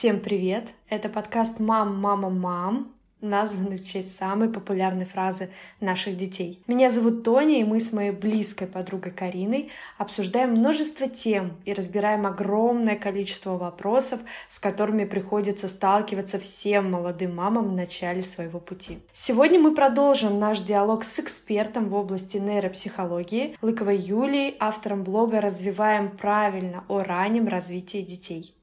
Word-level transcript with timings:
Всем 0.00 0.18
привет! 0.18 0.68
Это 0.88 1.10
подкаст 1.10 1.60
«Мам, 1.60 2.00
мама, 2.00 2.30
мам», 2.30 2.90
названный 3.20 3.76
в 3.76 3.86
честь 3.86 4.16
самой 4.16 4.48
популярной 4.48 5.04
фразы 5.04 5.50
наших 5.78 6.16
детей. 6.16 6.62
Меня 6.66 6.88
зовут 6.88 7.22
Тоня, 7.22 7.60
и 7.60 7.64
мы 7.64 7.80
с 7.80 7.92
моей 7.92 8.10
близкой 8.10 8.66
подругой 8.66 9.12
Кариной 9.12 9.68
обсуждаем 9.98 10.52
множество 10.52 11.06
тем 11.06 11.58
и 11.66 11.74
разбираем 11.74 12.26
огромное 12.26 12.96
количество 12.96 13.58
вопросов, 13.58 14.20
с 14.48 14.58
которыми 14.58 15.04
приходится 15.04 15.68
сталкиваться 15.68 16.38
всем 16.38 16.90
молодым 16.90 17.36
мамам 17.36 17.68
в 17.68 17.74
начале 17.74 18.22
своего 18.22 18.58
пути. 18.58 19.00
Сегодня 19.12 19.60
мы 19.60 19.74
продолжим 19.74 20.38
наш 20.38 20.62
диалог 20.62 21.04
с 21.04 21.18
экспертом 21.18 21.90
в 21.90 21.94
области 21.94 22.38
нейропсихологии 22.38 23.54
Лыковой 23.60 23.98
Юлией, 23.98 24.56
автором 24.60 25.04
блога 25.04 25.42
«Развиваем 25.42 26.16
правильно» 26.16 26.84
о 26.88 27.00
раннем 27.00 27.48
развитии 27.48 28.00
детей. 28.00 28.54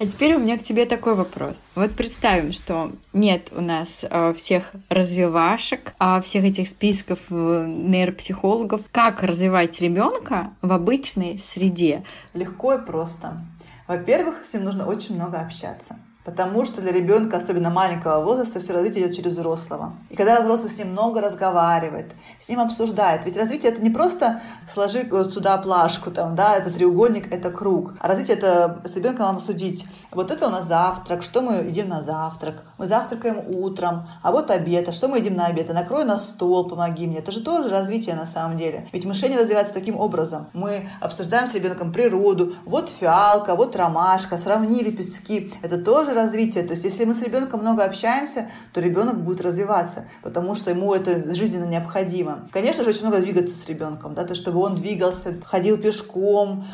А 0.00 0.06
теперь 0.06 0.34
у 0.34 0.38
меня 0.38 0.56
к 0.56 0.62
тебе 0.62 0.86
такой 0.86 1.14
вопрос. 1.14 1.62
Вот 1.74 1.90
представим, 1.90 2.54
что 2.54 2.90
нет 3.12 3.50
у 3.52 3.60
нас 3.60 3.98
э, 4.00 4.32
всех 4.32 4.72
развивашек, 4.88 5.92
а 5.98 6.22
всех 6.22 6.44
этих 6.44 6.68
списков 6.68 7.18
э, 7.28 7.66
нейропсихологов. 7.68 8.80
Как 8.92 9.22
развивать 9.22 9.78
ребенка 9.82 10.52
в 10.62 10.72
обычной 10.72 11.38
среде? 11.38 12.02
Легко 12.32 12.76
и 12.76 12.82
просто. 12.82 13.42
Во-первых, 13.86 14.42
с 14.42 14.54
ним 14.54 14.64
нужно 14.64 14.86
очень 14.86 15.16
много 15.16 15.38
общаться. 15.38 15.98
Потому 16.24 16.66
что 16.66 16.82
для 16.82 16.92
ребенка, 16.92 17.38
особенно 17.38 17.70
маленького 17.70 18.22
возраста, 18.22 18.60
все 18.60 18.74
развитие 18.74 19.04
идет 19.04 19.16
через 19.16 19.32
взрослого. 19.32 19.94
И 20.10 20.16
когда 20.16 20.40
взрослый 20.40 20.70
с 20.70 20.76
ним 20.76 20.88
много 20.88 21.20
разговаривает, 21.20 22.12
с 22.40 22.48
ним 22.48 22.60
обсуждает, 22.60 23.24
ведь 23.24 23.36
развитие 23.36 23.72
это 23.72 23.80
не 23.80 23.88
просто 23.88 24.42
сложи 24.68 25.08
вот 25.10 25.32
сюда 25.32 25.56
плашку, 25.56 26.10
там, 26.10 26.34
да, 26.34 26.56
это 26.56 26.70
треугольник, 26.70 27.32
это 27.32 27.50
круг. 27.50 27.94
А 28.00 28.08
развитие 28.08 28.36
это 28.36 28.82
с 28.84 28.94
ребенком 28.96 29.26
нам 29.26 29.36
обсудить. 29.36 29.86
Вот 30.10 30.30
это 30.30 30.48
у 30.48 30.50
нас 30.50 30.66
завтрак, 30.66 31.22
что 31.22 31.40
мы 31.40 31.54
едим 31.54 31.88
на 31.88 32.02
завтрак. 32.02 32.64
Мы 32.76 32.86
завтракаем 32.86 33.42
утром, 33.54 34.06
а 34.22 34.30
вот 34.30 34.50
обед, 34.50 34.88
а 34.88 34.92
что 34.92 35.08
мы 35.08 35.18
едим 35.18 35.36
на 35.36 35.46
обед? 35.46 35.70
А 35.70 35.72
накрой 35.72 36.04
на 36.04 36.18
стол, 36.18 36.68
помоги 36.68 37.06
мне. 37.06 37.18
Это 37.18 37.32
же 37.32 37.42
тоже 37.42 37.70
развитие 37.70 38.14
на 38.14 38.26
самом 38.26 38.58
деле. 38.58 38.86
Ведь 38.92 39.06
мышление 39.06 39.38
развивается 39.38 39.72
таким 39.72 39.98
образом. 39.98 40.48
Мы 40.52 40.88
обсуждаем 41.00 41.46
с 41.46 41.54
ребенком 41.54 41.92
природу. 41.92 42.54
Вот 42.66 42.90
фиалка, 42.90 43.54
вот 43.54 43.74
ромашка, 43.74 44.36
сравнили 44.36 44.90
лепестки. 44.90 45.52
Это 45.62 45.78
тоже 45.78 46.09
развитие. 46.14 46.64
То 46.64 46.72
есть, 46.72 46.84
если 46.84 47.04
мы 47.04 47.14
с 47.14 47.22
ребенком 47.22 47.60
много 47.60 47.84
общаемся, 47.84 48.50
то 48.72 48.80
ребенок 48.80 49.22
будет 49.22 49.40
развиваться, 49.40 50.06
потому 50.22 50.54
что 50.54 50.70
ему 50.70 50.94
это 50.94 51.34
жизненно 51.34 51.64
необходимо. 51.64 52.48
Конечно 52.52 52.84
же, 52.84 52.90
очень 52.90 53.02
много 53.02 53.18
двигаться 53.18 53.54
с 53.54 53.66
ребенком, 53.66 54.14
да, 54.14 54.24
то, 54.24 54.34
чтобы 54.34 54.60
он 54.60 54.76
двигался, 54.76 55.34
ходил 55.44 55.78
пешком, 55.78 56.64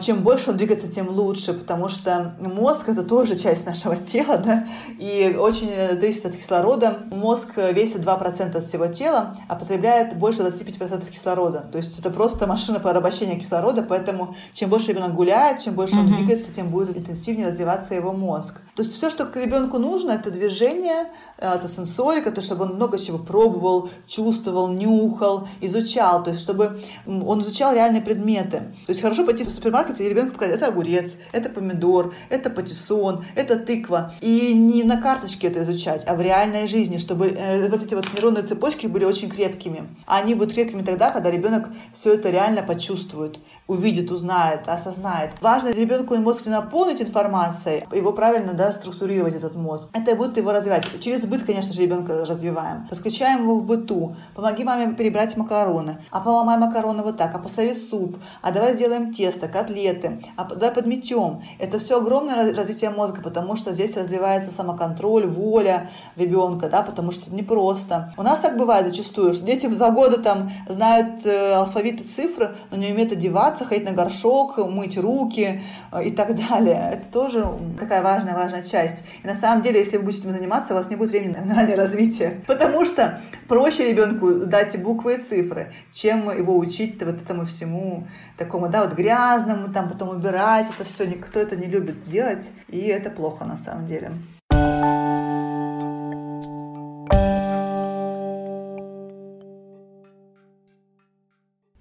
чем 0.00 0.22
больше 0.22 0.50
он 0.50 0.56
двигается, 0.56 0.90
тем 0.90 1.10
лучше, 1.10 1.52
потому 1.52 1.88
что 1.88 2.34
мозг— 2.40 2.88
это 2.90 3.02
тоже 3.02 3.36
часть 3.36 3.66
нашего 3.66 3.96
тела, 4.12 4.38
да, 4.38 4.66
и 4.98 5.36
очень 5.38 5.68
зависит 5.68 6.26
от 6.26 6.36
кислорода. 6.36 7.00
Мозг 7.10 7.48
весит 7.56 8.00
2% 8.00 8.56
от 8.56 8.64
всего 8.64 8.86
тела, 8.86 9.36
а 9.48 9.56
потребляет 9.56 10.16
больше 10.16 10.42
25% 10.42 11.10
кислорода. 11.10 11.66
То 11.70 11.78
есть 11.78 11.98
это 11.98 12.10
просто 12.10 12.46
машина 12.46 12.80
порабощения 12.80 13.38
кислорода, 13.38 13.82
поэтому 13.82 14.34
чем 14.54 14.70
больше 14.70 14.88
ребенок 14.88 15.14
гуляет, 15.14 15.60
чем 15.60 15.74
больше 15.74 15.96
он 15.96 16.14
двигается, 16.14 16.52
тем 16.52 16.70
будет 16.70 16.96
интенсивнее 16.96 17.48
развиваться 17.48 17.94
его 17.94 18.12
мозг. 18.12 18.60
То 18.74 18.82
есть 18.82 18.94
все, 18.94 19.10
что 19.10 19.26
к 19.26 19.36
ребенку 19.36 19.78
нужно, 19.78 20.12
это 20.12 20.30
движение, 20.30 21.08
это 21.36 21.68
сенсорика, 21.68 22.30
то, 22.30 22.40
чтобы 22.40 22.64
он 22.64 22.76
много 22.76 22.98
чего 22.98 23.18
пробовал, 23.18 23.90
чувствовал, 24.06 24.68
нюхал, 24.68 25.48
изучал, 25.60 26.22
то 26.22 26.30
есть 26.30 26.42
чтобы 26.42 26.80
он 27.06 27.40
изучал 27.40 27.74
реальные 27.74 28.02
предметы. 28.02 28.58
То 28.86 28.90
есть 28.90 29.02
хорошо 29.02 29.26
пойти 29.26 29.44
в 29.44 29.48
супермаркет 29.58 30.00
и 30.00 30.08
ребенку 30.08 30.34
показать, 30.34 30.56
это 30.56 30.68
огурец, 30.68 31.16
это 31.32 31.50
помидор, 31.50 32.14
это 32.28 32.50
патиссон, 32.50 33.24
это 33.34 33.56
тыква. 33.56 34.12
И 34.20 34.54
не 34.54 34.84
на 34.84 35.00
карточке 35.00 35.48
это 35.48 35.62
изучать, 35.62 36.04
а 36.06 36.14
в 36.14 36.20
реальной 36.20 36.66
жизни, 36.66 36.98
чтобы 36.98 37.28
э, 37.28 37.68
вот 37.68 37.82
эти 37.82 37.94
вот 37.94 38.06
нейронные 38.14 38.44
цепочки 38.44 38.86
были 38.86 39.04
очень 39.04 39.30
крепкими. 39.30 39.88
А 40.06 40.18
они 40.18 40.34
будут 40.34 40.54
крепкими 40.54 40.82
тогда, 40.82 41.10
когда 41.10 41.30
ребенок 41.30 41.68
все 41.92 42.14
это 42.14 42.30
реально 42.30 42.62
почувствует, 42.62 43.38
увидит, 43.66 44.10
узнает, 44.10 44.66
осознает. 44.66 45.30
Важно 45.40 45.68
ребенку 45.68 46.16
мозг 46.16 46.46
наполнить 46.46 47.02
информацией, 47.02 47.84
его 47.92 48.12
правильно 48.12 48.52
да, 48.52 48.72
структурировать 48.72 49.34
этот 49.34 49.54
мозг. 49.54 49.88
Это 49.92 50.14
будет 50.14 50.36
его 50.36 50.52
развивать. 50.52 50.86
Через 51.00 51.26
быт, 51.26 51.44
конечно 51.44 51.72
же, 51.72 51.82
ребенка 51.82 52.24
развиваем. 52.24 52.86
Подключаем 52.88 53.42
его 53.42 53.58
в 53.58 53.64
быту. 53.64 54.16
Помоги 54.34 54.64
маме 54.64 54.94
перебрать 54.94 55.36
макароны. 55.36 55.98
А 56.10 56.20
поломай 56.20 56.56
макароны 56.58 57.02
вот 57.02 57.16
так. 57.16 57.34
А 57.34 57.38
посоли 57.38 57.74
суп. 57.74 58.16
А 58.42 58.50
давай 58.50 58.74
сделаем 58.74 59.12
тесто 59.12 59.47
котлеты, 59.48 60.20
а 60.36 60.44
давай 60.44 60.70
подметем. 60.70 61.42
Это 61.58 61.78
все 61.78 61.98
огромное 61.98 62.54
развитие 62.54 62.90
мозга, 62.90 63.22
потому 63.22 63.56
что 63.56 63.72
здесь 63.72 63.96
развивается 63.96 64.50
самоконтроль, 64.50 65.26
воля 65.26 65.90
ребенка, 66.16 66.68
да, 66.68 66.82
потому 66.82 67.12
что 67.12 67.26
это 67.26 67.34
непросто. 67.34 68.12
У 68.16 68.22
нас 68.22 68.40
так 68.40 68.56
бывает 68.56 68.86
зачастую, 68.86 69.34
что 69.34 69.44
дети 69.44 69.66
в 69.66 69.76
два 69.76 69.90
года 69.90 70.18
там 70.18 70.50
знают 70.68 71.24
э, 71.26 71.52
алфавит 71.54 72.00
и 72.00 72.04
цифры, 72.04 72.54
но 72.70 72.76
не 72.76 72.92
умеют 72.92 73.12
одеваться, 73.12 73.64
ходить 73.64 73.84
на 73.84 73.92
горшок, 73.92 74.58
мыть 74.58 74.96
руки 74.98 75.62
э, 75.92 76.04
и 76.04 76.10
так 76.10 76.36
далее. 76.36 76.90
Это 76.94 77.12
тоже 77.12 77.46
такая 77.78 78.02
важная, 78.02 78.34
важная 78.34 78.62
часть. 78.62 79.04
И 79.22 79.26
на 79.26 79.34
самом 79.34 79.62
деле, 79.62 79.80
если 79.80 79.96
вы 79.96 80.04
будете 80.04 80.22
этим 80.22 80.32
заниматься, 80.32 80.74
у 80.74 80.76
вас 80.76 80.90
не 80.90 80.96
будет 80.96 81.10
времени 81.10 81.36
на 81.36 81.54
раннее 81.54 81.76
развитие. 81.76 82.42
Потому 82.46 82.84
что 82.84 83.20
проще 83.46 83.88
ребенку 83.88 84.46
дать 84.46 84.80
буквы 84.82 85.14
и 85.14 85.18
цифры, 85.18 85.72
чем 85.92 86.30
его 86.36 86.56
учить 86.56 87.02
вот 87.02 87.20
этому 87.22 87.46
всему 87.46 88.06
такому, 88.36 88.68
да, 88.68 88.84
вот 88.84 88.94
грязному, 88.94 89.37
грязному, 89.38 89.72
там 89.72 89.88
потом 89.88 90.10
убирать, 90.10 90.66
это 90.74 90.84
все, 90.84 91.06
никто 91.06 91.40
это 91.40 91.56
не 91.56 91.66
любит 91.66 92.04
делать, 92.04 92.50
и 92.68 92.86
это 92.86 93.10
плохо 93.10 93.44
на 93.44 93.56
самом 93.56 93.86
деле. 93.86 94.10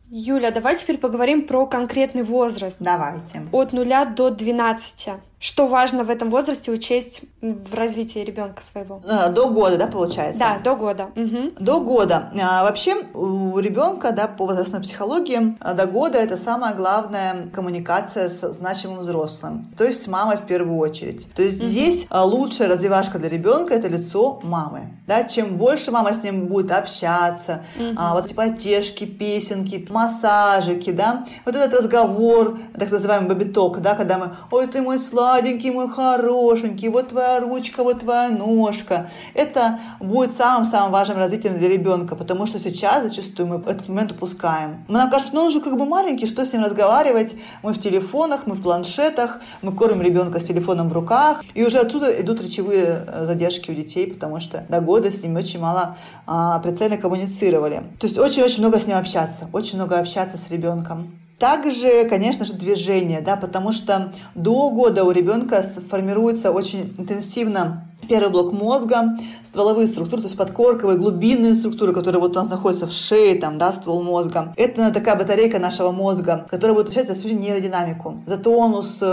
Юля, 0.09 0.51
давай 0.51 0.75
теперь 0.75 0.97
поговорим 0.97 1.45
про 1.45 1.67
конкретный 1.67 2.23
возраст. 2.23 2.77
Давайте. 2.79 3.43
От 3.51 3.73
нуля 3.73 4.05
до 4.05 4.29
12. 4.29 5.09
Что 5.39 5.67
важно 5.67 6.03
в 6.03 6.09
этом 6.09 6.31
возрасте 6.31 6.71
учесть 6.71 7.21
в 7.41 7.75
развитии 7.75 8.19
ребенка 8.19 8.63
своего? 8.63 9.03
А, 9.07 9.29
до 9.29 9.49
года, 9.49 9.77
да, 9.77 9.85
получается? 9.85 10.39
Да, 10.39 10.57
до 10.57 10.75
года. 10.75 11.09
Угу. 11.15 11.63
До 11.63 11.79
года. 11.79 12.31
А, 12.41 12.63
вообще 12.63 12.95
у 13.13 13.59
ребенка, 13.59 14.11
да, 14.13 14.27
по 14.27 14.47
возрастной 14.47 14.81
психологии, 14.81 15.55
а, 15.59 15.73
до 15.75 15.85
года 15.85 16.17
это 16.17 16.37
самая 16.37 16.73
главная 16.73 17.49
коммуникация 17.53 18.29
с 18.29 18.51
значимым 18.51 18.99
взрослым, 18.99 19.63
то 19.77 19.83
есть 19.83 20.01
с 20.01 20.07
мамой 20.07 20.37
в 20.37 20.47
первую 20.47 20.79
очередь. 20.79 21.31
То 21.35 21.43
есть 21.43 21.59
угу. 21.59 21.67
здесь 21.67 22.07
лучшая 22.09 22.67
развивашка 22.67 23.19
для 23.19 23.29
ребенка 23.29 23.75
это 23.75 23.87
лицо 23.87 24.39
мамы. 24.41 24.91
Да, 25.05 25.23
чем 25.23 25.57
больше 25.57 25.91
мама 25.91 26.13
с 26.13 26.23
ним 26.23 26.47
будет 26.47 26.71
общаться, 26.71 27.63
угу. 27.75 27.93
а, 27.95 28.15
вот 28.15 28.25
эти 28.25 28.33
потешки, 28.33 29.05
песенки, 29.05 29.85
массажики, 29.87 30.91
да, 30.91 31.25
вот 31.45 31.55
этот 31.55 31.79
разговор, 31.79 32.57
так 32.77 32.89
называемый 32.89 33.29
бабиток, 33.29 33.81
да, 33.81 33.93
когда 33.93 34.17
мы, 34.17 34.31
ой, 34.49 34.65
ты 34.65 34.81
мой 34.81 34.97
славный, 34.97 35.26
сладенький 35.27 35.71
мой 35.71 35.89
хорошенький, 35.89 36.89
вот 36.89 37.09
твоя 37.09 37.39
ручка, 37.39 37.83
вот 37.83 37.99
твоя 37.99 38.29
ножка. 38.29 39.09
Это 39.33 39.79
будет 39.99 40.35
самым-самым 40.35 40.91
важным 40.91 41.17
развитием 41.17 41.57
для 41.57 41.67
ребенка, 41.67 42.15
потому 42.15 42.47
что 42.47 42.59
сейчас 42.59 43.03
зачастую 43.03 43.47
мы 43.47 43.55
этот 43.57 43.89
момент 43.89 44.13
упускаем. 44.13 44.85
Нам 44.87 45.09
кажется, 45.09 45.35
ну 45.35 45.41
он 45.41 45.51
же 45.51 45.59
как 45.59 45.77
бы 45.77 45.85
маленький, 45.85 46.27
что 46.27 46.45
с 46.45 46.53
ним 46.53 46.63
разговаривать? 46.63 47.35
Мы 47.61 47.73
в 47.73 47.79
телефонах, 47.79 48.47
мы 48.47 48.55
в 48.55 48.61
планшетах, 48.61 49.41
мы 49.61 49.73
кормим 49.73 50.01
ребенка 50.01 50.39
с 50.39 50.45
телефоном 50.45 50.89
в 50.89 50.93
руках, 50.93 51.43
и 51.53 51.65
уже 51.65 51.79
отсюда 51.79 52.09
идут 52.21 52.41
речевые 52.41 53.03
э, 53.05 53.25
задержки 53.25 53.71
у 53.71 53.73
детей, 53.73 54.07
потому 54.07 54.39
что 54.39 54.65
до 54.69 54.79
года 54.79 55.11
с 55.11 55.21
ними 55.21 55.39
очень 55.39 55.59
мало 55.59 55.97
а, 56.25 56.59
прицельно 56.59 56.97
коммуницировали. 56.97 57.83
То 57.99 58.07
есть 58.07 58.17
очень-очень 58.17 58.59
много 58.59 58.79
с 58.79 58.87
ним 58.87 58.97
общаться, 58.97 59.49
очень 59.51 59.77
много 59.77 59.99
общаться 59.99 60.37
с 60.37 60.49
ребенком. 60.49 61.26
Также, 61.39 62.05
конечно 62.09 62.45
же, 62.45 62.53
движение, 62.53 63.21
да, 63.21 63.35
потому 63.35 63.71
что 63.71 64.11
до 64.33 64.71
года 64.71 65.03
у 65.03 65.11
ребенка 65.11 65.63
формируется 65.89 66.51
очень 66.51 66.95
интенсивно 66.97 67.86
Первый 68.07 68.29
блок 68.29 68.53
мозга, 68.53 69.17
стволовые 69.43 69.87
структуры, 69.87 70.21
то 70.21 70.27
есть 70.27 70.37
подкорковые, 70.37 70.97
глубинные 70.97 71.55
структуры, 71.55 71.93
которые 71.93 72.21
вот 72.21 72.37
у 72.37 72.39
нас 72.39 72.49
находятся 72.49 72.87
в 72.87 72.91
шее, 72.93 73.35
там, 73.35 73.57
да, 73.57 73.73
ствол 73.73 74.01
мозга. 74.01 74.53
Это 74.55 74.91
такая 74.93 75.15
батарейка 75.15 75.59
нашего 75.59 75.91
мозга, 75.91 76.47
которая 76.49 76.73
будет 76.73 76.87
отвечать 76.87 77.07
за 77.09 77.15
всю 77.15 77.29
нейродинамику, 77.29 78.21
за 78.25 78.37
тонус 78.37 78.99
э, 79.01 79.05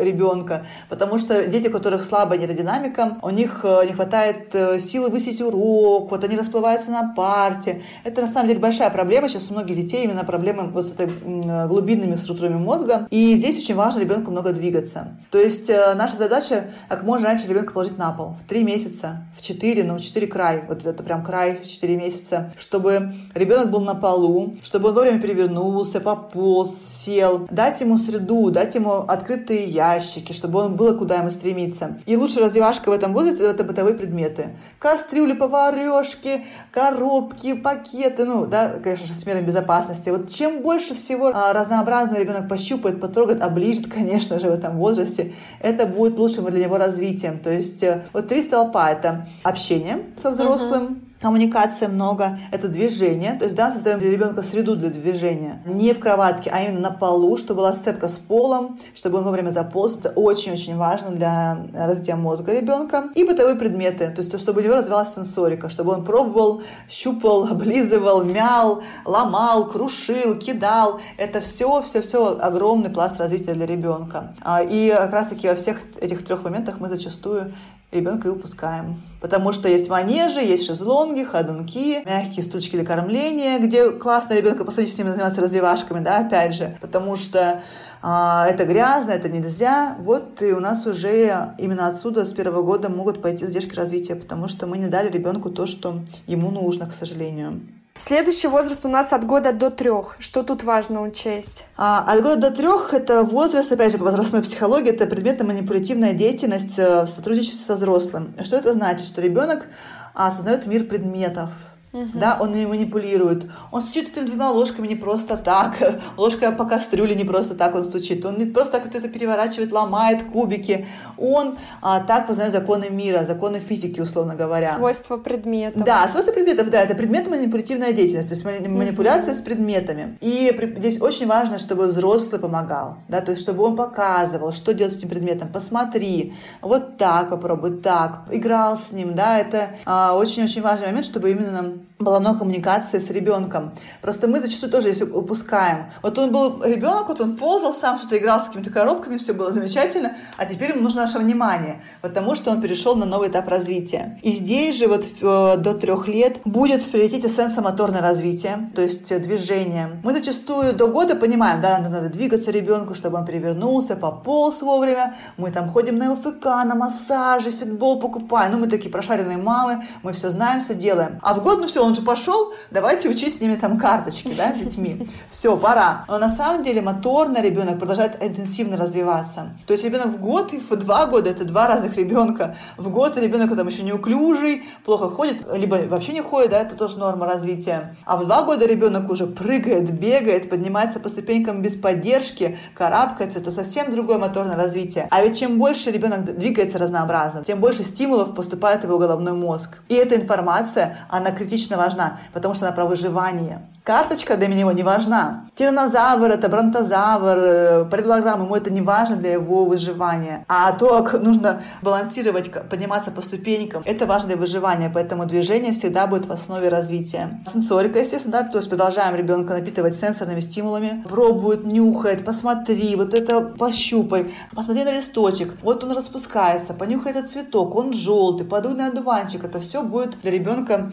ребенка. 0.00 0.64
Потому 0.88 1.18
что 1.18 1.46
дети, 1.46 1.68
у 1.68 1.70
которых 1.70 2.02
слабая 2.02 2.38
нейродинамика, 2.38 3.18
у 3.20 3.28
них 3.30 3.60
э, 3.62 3.86
не 3.86 3.92
хватает 3.92 4.54
э, 4.54 4.78
силы 4.78 5.08
высить 5.10 5.42
урок, 5.42 6.10
вот 6.10 6.24
они 6.24 6.36
расплываются 6.36 6.90
на 6.90 7.12
парте. 7.14 7.82
Это 8.04 8.22
на 8.22 8.28
самом 8.28 8.48
деле 8.48 8.60
большая 8.60 8.88
проблема. 8.88 9.28
Сейчас 9.28 9.50
у 9.50 9.52
многих 9.52 9.76
детей 9.76 10.04
именно 10.04 10.24
проблемы 10.24 10.70
вот 10.70 10.86
с 10.86 10.92
этой 10.92 11.08
э, 11.08 11.68
глубинными 11.68 12.16
структурами 12.16 12.56
мозга. 12.56 13.06
И 13.10 13.36
здесь 13.36 13.58
очень 13.58 13.74
важно 13.74 14.00
ребенку 14.00 14.30
много 14.30 14.52
двигаться. 14.52 15.08
То 15.30 15.38
есть 15.38 15.68
наша 15.68 16.16
задача 16.16 16.70
как 16.88 17.02
можно 17.02 17.28
раньше 17.28 17.48
ребенка 17.48 17.72
положить 17.72 17.98
на 17.98 18.13
пол. 18.16 18.36
В 18.40 18.48
три 18.48 18.64
месяца, 18.64 19.26
в 19.36 19.42
четыре, 19.42 19.84
ну, 19.84 19.96
в 19.96 20.00
четыре 20.00 20.26
край. 20.26 20.64
Вот 20.66 20.84
это 20.84 21.02
прям 21.02 21.22
край 21.22 21.60
в 21.62 21.68
четыре 21.68 21.96
месяца. 21.96 22.52
Чтобы 22.56 23.12
ребенок 23.34 23.70
был 23.70 23.80
на 23.80 23.94
полу, 23.94 24.56
чтобы 24.62 24.88
он 24.88 24.94
вовремя 24.94 25.20
перевернулся, 25.20 26.00
пополз, 26.00 26.74
сел. 27.04 27.46
Дать 27.50 27.80
ему 27.80 27.98
среду, 27.98 28.50
дать 28.50 28.74
ему 28.74 28.92
открытые 28.92 29.64
ящики, 29.64 30.32
чтобы 30.32 30.60
он 30.60 30.76
было 30.76 30.96
куда 30.96 31.16
ему 31.16 31.30
стремиться. 31.30 31.98
И 32.06 32.16
лучшая 32.16 32.44
развивашка 32.44 32.88
в 32.88 32.92
этом 32.92 33.12
возрасте– 33.12 33.44
это 33.44 33.64
бытовые 33.64 33.94
предметы. 33.94 34.56
Кастрюли, 34.78 35.34
поварешки, 35.34 36.44
коробки, 36.70 37.54
пакеты, 37.54 38.24
ну, 38.24 38.46
да, 38.46 38.74
конечно 38.82 39.06
же, 39.06 39.14
с 39.14 39.26
мерой 39.26 39.42
безопасности. 39.42 40.10
Вот 40.10 40.28
чем 40.28 40.62
больше 40.62 40.94
всего 40.94 41.30
а, 41.34 41.52
разнообразного 41.52 42.20
ребенок 42.20 42.48
пощупает, 42.48 43.00
потрогает, 43.00 43.42
оближет, 43.42 43.86
конечно 43.92 44.38
же, 44.38 44.48
в 44.48 44.52
этом 44.52 44.76
возрасте, 44.76 45.32
это 45.60 45.86
будет 45.86 46.18
лучшим 46.18 46.44
для 46.50 46.64
него 46.64 46.78
развитием. 46.78 47.38
То 47.38 47.50
есть 47.50 47.82
вот 48.12 48.28
три 48.28 48.42
столпа– 48.42 48.90
это 48.90 49.26
общение 49.42 50.04
со 50.16 50.30
взрослым, 50.30 50.82
uh-huh 50.84 51.14
коммуникация 51.24 51.88
много, 51.88 52.38
это 52.52 52.68
движение, 52.68 53.32
то 53.32 53.44
есть 53.44 53.56
да, 53.56 53.72
создаем 53.72 53.98
для 53.98 54.10
ребенка 54.10 54.42
среду 54.42 54.76
для 54.76 54.90
движения, 54.90 55.62
не 55.64 55.94
в 55.94 55.98
кроватке, 55.98 56.50
а 56.52 56.62
именно 56.62 56.80
на 56.80 56.90
полу, 56.90 57.38
чтобы 57.38 57.60
была 57.60 57.72
сцепка 57.72 58.08
с 58.08 58.18
полом, 58.18 58.78
чтобы 58.94 59.16
он 59.16 59.24
вовремя 59.24 59.48
заполз, 59.48 59.96
это 59.96 60.10
очень-очень 60.10 60.76
важно 60.76 61.12
для 61.12 61.66
развития 61.72 62.16
мозга 62.16 62.52
ребенка, 62.52 63.04
и 63.14 63.24
бытовые 63.24 63.56
предметы, 63.56 64.08
то 64.08 64.20
есть 64.20 64.38
чтобы 64.38 64.60
у 64.60 64.64
него 64.64 64.74
развивалась 64.74 65.14
сенсорика, 65.14 65.70
чтобы 65.70 65.94
он 65.94 66.04
пробовал, 66.04 66.62
щупал, 66.90 67.44
облизывал, 67.50 68.22
мял, 68.22 68.82
ломал, 69.06 69.66
крушил, 69.66 70.36
кидал, 70.36 71.00
это 71.16 71.40
все, 71.40 71.80
все, 71.80 72.02
все 72.02 72.38
огромный 72.38 72.90
пласт 72.90 73.18
развития 73.18 73.54
для 73.54 73.64
ребенка. 73.64 74.34
А, 74.42 74.62
и 74.62 74.90
как 74.90 75.12
раз 75.14 75.28
таки 75.28 75.48
во 75.48 75.54
всех 75.54 75.78
этих 76.02 76.22
трех 76.22 76.42
моментах 76.42 76.80
мы 76.80 76.90
зачастую 76.90 77.54
ребенка 77.94 78.28
и 78.28 78.30
упускаем. 78.30 79.00
Потому 79.20 79.52
что 79.52 79.68
есть 79.68 79.88
манежи, 79.88 80.40
есть 80.40 80.66
шезлонги, 80.66 81.24
ходунки, 81.24 82.02
мягкие 82.04 82.44
стульчики 82.44 82.76
для 82.76 82.84
кормления, 82.84 83.58
где 83.58 83.90
классно 83.90 84.34
ребенка 84.34 84.64
посадить 84.64 84.94
с 84.94 84.98
ними 84.98 85.10
заниматься 85.10 85.40
развивашками, 85.40 86.00
да, 86.00 86.18
опять 86.18 86.54
же, 86.54 86.76
потому 86.80 87.16
что 87.16 87.62
а, 88.02 88.46
это 88.48 88.64
грязно, 88.64 89.10
это 89.10 89.28
нельзя. 89.28 89.96
Вот 90.00 90.42
и 90.42 90.52
у 90.52 90.60
нас 90.60 90.86
уже 90.86 91.54
именно 91.58 91.86
отсюда 91.86 92.26
с 92.26 92.32
первого 92.32 92.62
года 92.62 92.90
могут 92.90 93.22
пойти 93.22 93.46
задержки 93.46 93.74
развития, 93.74 94.14
потому 94.14 94.48
что 94.48 94.66
мы 94.66 94.78
не 94.78 94.88
дали 94.88 95.10
ребенку 95.10 95.50
то, 95.50 95.66
что 95.66 96.00
ему 96.26 96.50
нужно, 96.50 96.86
к 96.86 96.94
сожалению. 96.94 97.60
Следующий 97.96 98.48
возраст 98.48 98.84
у 98.84 98.88
нас 98.88 99.12
от 99.12 99.24
года 99.24 99.52
до 99.52 99.70
трех. 99.70 100.16
Что 100.18 100.42
тут 100.42 100.62
важно 100.64 101.02
учесть? 101.02 101.64
А, 101.76 102.00
от 102.00 102.22
года 102.22 102.36
до 102.36 102.50
трех 102.50 102.92
это 102.92 103.22
возраст, 103.22 103.70
опять 103.70 103.92
же, 103.92 103.98
по 103.98 104.04
возрастной 104.04 104.42
психологии, 104.42 104.90
это 104.90 105.06
предметно-манипулятивная 105.06 106.12
деятельность 106.12 106.78
э, 106.78 107.04
в 107.04 107.08
сотрудничестве 107.08 107.64
со 107.64 107.76
взрослым. 107.76 108.34
Что 108.42 108.56
это 108.56 108.72
значит? 108.72 109.06
Что 109.06 109.22
ребенок 109.22 109.68
осознает 110.12 110.66
мир 110.66 110.84
предметов, 110.84 111.50
Угу. 111.94 112.08
Да, 112.14 112.38
он 112.40 112.52
ими 112.54 112.66
манипулирует. 112.66 113.46
Он 113.70 113.80
стучит 113.80 114.10
этими 114.10 114.26
двумя 114.26 114.50
ложками 114.50 114.88
не 114.88 114.96
просто 114.96 115.36
так. 115.36 115.76
Ложка 116.16 116.50
по 116.50 116.64
кастрюле 116.64 117.14
не 117.14 117.24
просто 117.24 117.54
так 117.54 117.76
он 117.76 117.84
стучит. 117.84 118.24
Он 118.24 118.36
не 118.36 118.46
просто 118.46 118.80
так 118.80 118.92
это 118.92 119.08
переворачивает, 119.08 119.70
ломает 119.70 120.24
кубики. 120.24 120.86
Он 121.16 121.56
а, 121.80 122.00
так 122.00 122.26
познает 122.26 122.52
законы 122.52 122.90
мира, 122.90 123.22
законы 123.22 123.60
физики, 123.60 124.00
условно 124.00 124.34
говоря. 124.34 124.74
Свойства 124.74 125.16
предметов. 125.18 125.84
Да, 125.84 126.08
свойства 126.08 126.32
предметов, 126.32 126.68
да, 126.68 126.82
это 126.82 126.96
предмет 126.96 127.28
манипулятивная 127.28 127.92
деятельность, 127.92 128.28
то 128.28 128.34
есть 128.34 128.44
манипуляция 128.44 129.32
угу. 129.32 129.38
с 129.38 129.42
предметами. 129.42 130.18
И 130.20 130.52
здесь 130.76 131.00
очень 131.00 131.28
важно, 131.28 131.58
чтобы 131.58 131.86
взрослый 131.86 132.40
помогал, 132.40 132.98
да, 133.08 133.20
то 133.20 133.30
есть 133.30 133.42
чтобы 133.42 133.62
он 133.62 133.76
показывал, 133.76 134.52
что 134.52 134.74
делать 134.74 134.94
с 134.94 134.96
этим 134.96 135.10
предметом. 135.10 135.48
Посмотри, 135.52 136.34
вот 136.60 136.96
так 136.96 137.30
попробуй, 137.30 137.78
так, 137.78 138.24
играл 138.32 138.78
с 138.78 138.90
ним, 138.90 139.14
да, 139.14 139.38
это 139.38 139.76
а, 139.84 140.16
очень-очень 140.16 140.60
а, 140.62 140.64
важный 140.64 140.88
момент, 140.88 141.06
чтобы 141.06 141.30
именно 141.30 141.52
была 141.52 141.83
много 141.98 142.38
коммуникации 142.38 142.98
с 142.98 143.10
ребенком. 143.10 143.72
Просто 144.02 144.28
мы 144.28 144.40
зачастую 144.40 144.70
тоже 144.70 144.88
если 144.88 145.04
упускаем. 145.04 145.86
Вот 146.02 146.18
он 146.18 146.32
был 146.32 146.62
ребенок, 146.62 147.08
вот 147.08 147.20
он 147.20 147.36
ползал 147.36 147.72
сам, 147.72 147.98
что-то 147.98 148.18
играл 148.18 148.40
с 148.40 148.44
какими-то 148.44 148.70
коробками, 148.70 149.16
все 149.18 149.32
было 149.32 149.52
замечательно, 149.52 150.16
а 150.36 150.46
теперь 150.46 150.70
ему 150.70 150.82
нужно 150.82 151.02
наше 151.02 151.18
внимание, 151.18 151.82
потому 152.02 152.34
что 152.36 152.50
он 152.50 152.60
перешел 152.60 152.96
на 152.96 153.06
новый 153.06 153.28
этап 153.28 153.48
развития. 153.48 154.18
И 154.22 154.32
здесь 154.32 154.78
же 154.78 154.88
вот 154.88 155.04
э, 155.04 155.56
до 155.56 155.74
трех 155.74 156.08
лет 156.08 156.38
будет 156.44 156.82
в 156.82 156.90
приоритете 156.90 157.28
сенсомоторное 157.28 158.00
развитие, 158.00 158.70
то 158.74 158.82
есть 158.82 159.20
движение. 159.22 160.00
Мы 160.02 160.12
зачастую 160.12 160.74
до 160.74 160.88
года 160.88 161.14
понимаем, 161.14 161.60
да, 161.60 161.78
надо 161.78 162.08
двигаться 162.08 162.50
ребенку, 162.50 162.94
чтобы 162.94 163.18
он 163.18 163.24
перевернулся, 163.24 163.96
пополз 163.96 164.62
вовремя. 164.62 165.14
Мы 165.36 165.50
там 165.50 165.70
ходим 165.70 165.96
на 165.96 166.12
ЛФК, 166.12 166.44
на 166.44 166.74
массажи, 166.74 167.50
фитбол 167.50 167.98
покупаем. 167.98 168.52
Ну, 168.52 168.58
мы 168.58 168.66
такие 168.66 168.90
прошаренные 168.90 169.38
мамы, 169.38 169.84
мы 170.02 170.12
все 170.12 170.30
знаем, 170.30 170.60
все 170.60 170.74
делаем. 170.74 171.18
А 171.22 171.34
в 171.34 171.42
год, 171.42 171.60
ну 171.60 171.68
все, 171.74 171.84
он 171.84 171.92
же 171.96 172.02
пошел, 172.02 172.54
давайте 172.70 173.08
учить 173.08 173.36
с 173.36 173.40
ними 173.40 173.56
там 173.56 173.78
карточки, 173.78 174.32
да, 174.36 174.52
детьми. 174.52 175.08
Все, 175.28 175.56
пора. 175.56 176.04
Но 176.06 176.18
на 176.18 176.30
самом 176.30 176.62
деле 176.62 176.80
моторно 176.80 177.42
ребенок 177.42 177.80
продолжает 177.80 178.22
интенсивно 178.22 178.76
развиваться. 178.76 179.56
То 179.66 179.72
есть 179.72 179.82
ребенок 179.82 180.06
в 180.06 180.20
год 180.20 180.52
и 180.52 180.60
в 180.60 180.76
два 180.76 181.06
года 181.06 181.30
это 181.30 181.44
два 181.44 181.66
разных 181.66 181.96
ребенка. 181.96 182.54
В 182.76 182.90
год 182.90 183.16
ребенок 183.16 183.56
там 183.56 183.66
еще 183.66 183.82
неуклюжий, 183.82 184.62
плохо 184.84 185.10
ходит, 185.10 185.44
либо 185.52 185.78
вообще 185.88 186.12
не 186.12 186.20
ходит, 186.20 186.52
да, 186.52 186.60
это 186.60 186.76
тоже 186.76 186.96
норма 186.96 187.26
развития. 187.26 187.96
А 188.04 188.18
в 188.18 188.24
два 188.24 188.44
года 188.44 188.66
ребенок 188.66 189.10
уже 189.10 189.26
прыгает, 189.26 189.90
бегает, 189.90 190.48
поднимается 190.48 191.00
по 191.00 191.08
ступенькам 191.08 191.60
без 191.60 191.74
поддержки, 191.74 192.56
карабкается, 192.74 193.40
это 193.40 193.50
совсем 193.50 193.90
другое 193.90 194.18
моторное 194.18 194.54
развитие. 194.54 195.08
А 195.10 195.22
ведь 195.24 195.40
чем 195.40 195.58
больше 195.58 195.90
ребенок 195.90 196.38
двигается 196.38 196.78
разнообразно, 196.78 197.42
тем 197.44 197.58
больше 197.58 197.82
стимулов 197.82 198.36
поступает 198.36 198.82
в 198.82 198.84
его 198.84 198.98
головной 198.98 199.32
мозг. 199.32 199.78
И 199.88 199.94
эта 199.94 200.14
информация, 200.14 200.98
она 201.08 201.32
критично 201.64 201.76
важна, 201.76 202.18
потому 202.32 202.54
что 202.54 202.66
она 202.66 202.74
про 202.74 202.84
выживание. 202.84 203.60
Карточка 203.84 204.36
для 204.36 204.48
него 204.48 204.72
не 204.72 204.82
важна. 204.82 205.50
Тиранозавр, 205.56 206.30
это 206.30 206.48
бронтозавр, 206.48 207.36
э, 207.36 207.84
параллелограмм, 207.90 208.44
ему 208.44 208.56
это 208.56 208.70
не 208.72 208.80
важно 208.80 209.16
для 209.16 209.32
его 209.32 209.66
выживания. 209.66 210.44
А 210.48 210.72
то, 210.72 211.02
как 211.02 211.20
нужно 211.20 211.60
балансировать, 211.82 212.50
подниматься 212.70 213.10
по 213.10 213.20
ступенькам, 213.20 213.82
это 213.84 214.06
важно 214.06 214.28
для 214.28 214.36
выживания, 214.38 214.90
поэтому 214.94 215.26
движение 215.26 215.72
всегда 215.72 216.06
будет 216.06 216.26
в 216.26 216.32
основе 216.32 216.70
развития. 216.70 217.44
Сенсорика, 217.52 217.98
естественно, 217.98 218.42
да, 218.42 218.48
то 218.48 218.56
есть 218.56 218.70
продолжаем 218.70 219.14
ребенка 219.16 219.52
напитывать 219.52 219.94
сенсорными 219.94 220.40
стимулами. 220.40 221.04
Пробует, 221.08 221.64
нюхает, 221.64 222.24
посмотри, 222.24 222.96
вот 222.96 223.12
это 223.12 223.40
пощупай, 223.42 224.32
посмотри 224.54 224.84
на 224.84 224.92
листочек, 224.96 225.58
вот 225.62 225.84
он 225.84 225.92
распускается, 225.92 226.72
понюхай 226.72 227.12
этот 227.12 227.30
цветок, 227.30 227.74
он 227.74 227.92
желтый, 227.92 228.46
подуй 228.46 228.74
на 228.74 228.86
одуванчик, 228.86 229.44
это 229.44 229.60
все 229.60 229.82
будет 229.82 230.18
для 230.22 230.30
ребенка 230.30 230.90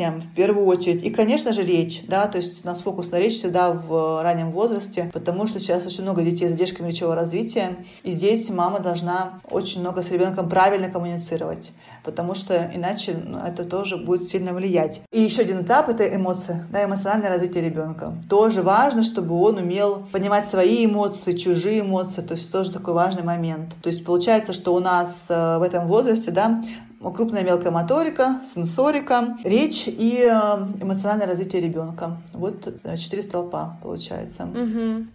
развитием 0.00 0.20
в 0.20 0.34
первую 0.34 0.66
очередь. 0.66 1.02
И, 1.02 1.10
конечно 1.10 1.52
же, 1.52 1.62
речь, 1.62 2.02
да, 2.06 2.26
то 2.26 2.38
есть 2.38 2.64
у 2.64 2.66
нас 2.66 2.80
фокус 2.80 3.10
на 3.10 3.18
речь 3.18 3.36
всегда 3.36 3.72
в 3.72 4.22
раннем 4.22 4.50
возрасте, 4.50 5.10
потому 5.12 5.46
что 5.46 5.58
сейчас 5.58 5.86
очень 5.86 6.02
много 6.02 6.22
детей 6.22 6.46
с 6.46 6.50
задержками 6.50 6.88
речевого 6.88 7.14
развития, 7.14 7.76
и 8.02 8.10
здесь 8.10 8.48
мама 8.50 8.80
должна 8.80 9.40
очень 9.50 9.80
много 9.80 10.02
с 10.02 10.10
ребенком 10.10 10.48
правильно 10.48 10.90
коммуницировать, 10.90 11.72
потому 12.04 12.34
что 12.34 12.70
иначе 12.74 13.14
ну, 13.24 13.38
это 13.38 13.64
тоже 13.64 13.96
будет 13.96 14.28
сильно 14.28 14.52
влиять. 14.52 15.02
И 15.12 15.20
еще 15.20 15.42
один 15.42 15.62
этап— 15.62 15.88
это 15.90 16.04
эмоции, 16.14 16.64
да, 16.70 16.84
эмоциональное 16.84 17.30
развитие 17.30 17.64
ребенка. 17.64 18.14
Тоже 18.28 18.62
важно, 18.62 19.02
чтобы 19.02 19.40
он 19.40 19.58
умел 19.58 20.06
понимать 20.12 20.46
свои 20.46 20.86
эмоции, 20.86 21.32
чужие 21.32 21.80
эмоции, 21.80 22.22
то 22.22 22.34
есть 22.34 22.50
тоже 22.50 22.72
такой 22.72 22.94
важный 22.94 23.22
момент. 23.22 23.74
То 23.82 23.88
есть 23.88 24.04
получается, 24.04 24.52
что 24.52 24.74
у 24.74 24.80
нас 24.80 25.26
э, 25.28 25.58
в 25.58 25.62
этом 25.62 25.86
возрасте, 25.86 26.30
да, 26.30 26.62
крупная 27.08 27.42
мелкая 27.42 27.70
моторика, 27.70 28.42
сенсорика, 28.44 29.38
речь 29.42 29.84
и 29.86 30.22
э, 30.22 30.30
эмоциональное 30.82 31.26
развитие 31.26 31.62
ребенка. 31.62 32.18
Вот 32.34 32.66
э, 32.84 32.96
четыре 32.98 33.22
столпа 33.22 33.78
получается. 33.82 34.44
Угу. 34.44 35.06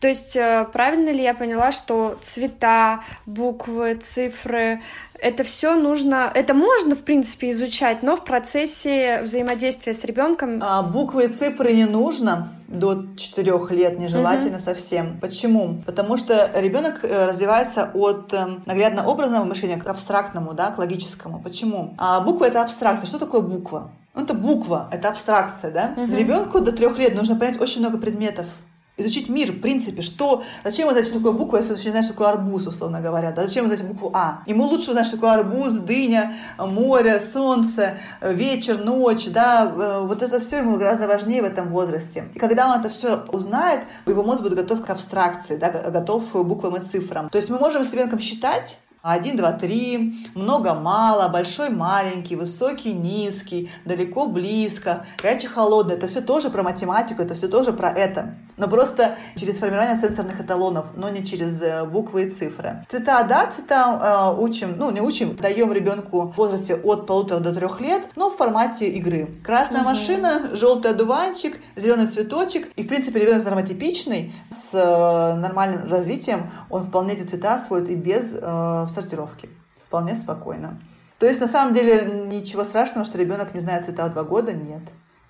То 0.00 0.08
есть 0.08 0.36
э, 0.36 0.66
правильно 0.72 1.10
ли 1.10 1.22
я 1.22 1.34
поняла, 1.34 1.72
что 1.72 2.18
цвета, 2.20 3.00
буквы, 3.26 3.94
цифры 3.94 4.82
это 5.24 5.42
все 5.42 5.74
нужно, 5.74 6.30
это 6.34 6.52
можно, 6.52 6.94
в 6.94 7.00
принципе, 7.00 7.48
изучать, 7.48 8.02
но 8.02 8.14
в 8.14 8.24
процессе 8.24 9.22
взаимодействия 9.22 9.94
с 9.94 10.04
ребенком. 10.04 10.60
А, 10.62 10.82
буквы 10.82 11.24
и 11.24 11.28
цифры 11.28 11.72
не 11.72 11.86
нужно 11.86 12.50
до 12.68 13.06
4 13.16 13.52
лет, 13.70 13.98
нежелательно 13.98 14.56
угу. 14.56 14.64
совсем. 14.64 15.18
Почему? 15.20 15.80
Потому 15.86 16.18
что 16.18 16.50
ребенок 16.54 17.04
э, 17.04 17.26
развивается 17.26 17.90
от 17.94 18.34
э, 18.34 18.46
наглядно-образного 18.66 19.44
мышления 19.44 19.78
к 19.78 19.86
абстрактному, 19.86 20.52
да, 20.52 20.70
к 20.72 20.78
логическому. 20.78 21.40
Почему? 21.42 21.94
А 21.96 22.20
буква 22.20 22.44
это 22.44 22.60
абстракция. 22.60 23.06
Что 23.06 23.18
такое 23.18 23.40
буква? 23.40 23.92
Ну, 24.14 24.22
это 24.22 24.34
буква, 24.34 24.88
это 24.92 25.08
абстракция, 25.08 25.70
да? 25.70 25.94
Угу. 25.96 26.14
Ребенку 26.14 26.60
до 26.60 26.72
трех 26.72 26.98
лет 26.98 27.14
нужно 27.14 27.34
понять 27.34 27.58
очень 27.60 27.80
много 27.80 27.96
предметов 27.96 28.46
изучить 28.96 29.28
мир, 29.28 29.52
в 29.52 29.60
принципе, 29.60 30.02
что, 30.02 30.42
зачем 30.62 30.90
знать, 30.90 31.06
что 31.06 31.18
такое 31.18 31.32
буква, 31.32 31.56
если 31.56 31.72
он 31.72 31.78
не 31.78 31.90
знает, 31.90 32.04
что 32.04 32.14
такое 32.14 32.28
арбуз, 32.28 32.66
условно 32.66 33.00
говоря, 33.00 33.32
да, 33.32 33.42
зачем 33.42 33.66
знать 33.66 33.82
букву 33.82 34.10
А. 34.14 34.42
Ему 34.46 34.64
лучше 34.64 34.92
знать, 34.92 35.06
что 35.06 35.16
такое 35.16 35.32
арбуз, 35.32 35.74
дыня, 35.74 36.32
море, 36.58 37.20
солнце, 37.20 37.98
вечер, 38.20 38.78
ночь, 38.78 39.26
да, 39.28 39.72
э, 39.74 40.06
вот 40.06 40.22
это 40.22 40.40
все 40.40 40.58
ему 40.58 40.76
гораздо 40.76 41.08
важнее 41.08 41.42
в 41.42 41.46
этом 41.46 41.70
возрасте. 41.70 42.28
И 42.34 42.38
когда 42.38 42.68
он 42.68 42.80
это 42.80 42.88
все 42.88 43.24
узнает, 43.32 43.80
его 44.06 44.22
мозг 44.22 44.42
будет 44.42 44.54
готов 44.54 44.84
к 44.84 44.90
абстракции, 44.90 45.56
да, 45.56 45.70
готов 45.70 46.30
к 46.30 46.42
буквам 46.44 46.76
и 46.76 46.80
цифрам. 46.80 47.28
То 47.28 47.38
есть 47.38 47.50
мы 47.50 47.58
можем 47.58 47.84
с 47.84 47.92
ребенком 47.92 48.20
считать, 48.20 48.78
1, 49.04 49.36
2, 49.36 49.52
3, 49.52 50.30
много-мало, 50.34 51.28
большой-маленький, 51.28 52.36
высокий-низкий, 52.36 53.70
далеко-близко, 53.84 55.04
горячий-холодный. 55.22 55.96
Это 55.96 56.06
все 56.06 56.22
тоже 56.22 56.48
про 56.48 56.62
математику, 56.62 57.20
это 57.20 57.34
все 57.34 57.48
тоже 57.48 57.74
про 57.74 57.90
это. 57.90 58.36
Но 58.56 58.66
просто 58.66 59.16
через 59.36 59.58
формирование 59.58 60.00
сенсорных 60.00 60.40
эталонов, 60.40 60.86
но 60.96 61.10
не 61.10 61.24
через 61.24 61.60
э, 61.60 61.84
буквы 61.84 62.22
и 62.22 62.30
цифры. 62.30 62.84
Цвета, 62.88 63.24
да, 63.24 63.50
цвета 63.54 64.32
э, 64.32 64.40
учим, 64.40 64.76
ну 64.78 64.90
не 64.90 65.00
учим, 65.00 65.36
даем 65.36 65.72
ребенку 65.72 66.28
в 66.28 66.36
возрасте 66.36 66.76
от 66.76 67.06
полутора 67.06 67.40
до 67.40 67.52
трех 67.52 67.80
лет, 67.80 68.04
но 68.16 68.30
в 68.30 68.36
формате 68.36 68.88
игры. 68.88 69.28
Красная 69.42 69.80
угу. 69.80 69.90
машина, 69.90 70.54
желтый 70.54 70.92
одуванчик, 70.92 71.58
зеленый 71.76 72.06
цветочек. 72.06 72.68
И 72.76 72.84
в 72.84 72.88
принципе 72.88 73.20
ребенок 73.20 73.44
нормотипичный, 73.44 74.32
с 74.50 74.72
э, 74.72 75.34
нормальным 75.34 75.90
развитием, 75.90 76.50
он 76.70 76.84
вполне 76.84 77.14
эти 77.14 77.24
цвета 77.24 77.56
освоит 77.56 77.88
и 77.88 77.96
без 77.96 78.26
э, 78.32 78.86
сортировки. 78.94 79.50
Вполне 79.86 80.16
спокойно. 80.16 80.80
То 81.18 81.26
есть 81.26 81.40
на 81.40 81.48
самом 81.48 81.74
деле 81.74 82.26
ничего 82.26 82.64
страшного, 82.64 83.04
что 83.04 83.18
ребенок 83.18 83.54
не 83.54 83.60
знает 83.60 83.84
цвета 83.84 84.08
два 84.08 84.24
года, 84.24 84.52
нет. 84.52 84.82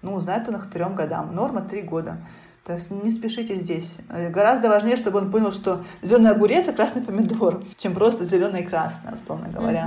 Ну, 0.02 0.14
узнает 0.14 0.49
он 0.49 0.56
их 0.56 0.68
к 0.68 0.73
трем 0.73 0.94
годам. 0.94 1.35
Норма 1.35 1.62
три 1.62 1.83
года. 1.83 2.18
То 2.64 2.73
есть 2.73 2.90
не 2.90 3.11
спешите 3.11 3.56
здесь. 3.56 3.99
Гораздо 4.09 4.71
важнее, 4.71 4.97
чтобы 4.97 5.18
он 5.18 5.30
понял, 5.30 5.52
что 5.52 5.85
зеленый 6.02 6.30
огурец 6.30 6.66
и 6.66 6.73
красный 6.73 7.02
помидор, 7.02 7.62
чем 7.76 7.94
просто 7.94 8.25
зеленый 8.25 8.62
и 8.62 8.66
красный, 8.66 9.12
условно 9.12 9.49
говоря. 9.49 9.87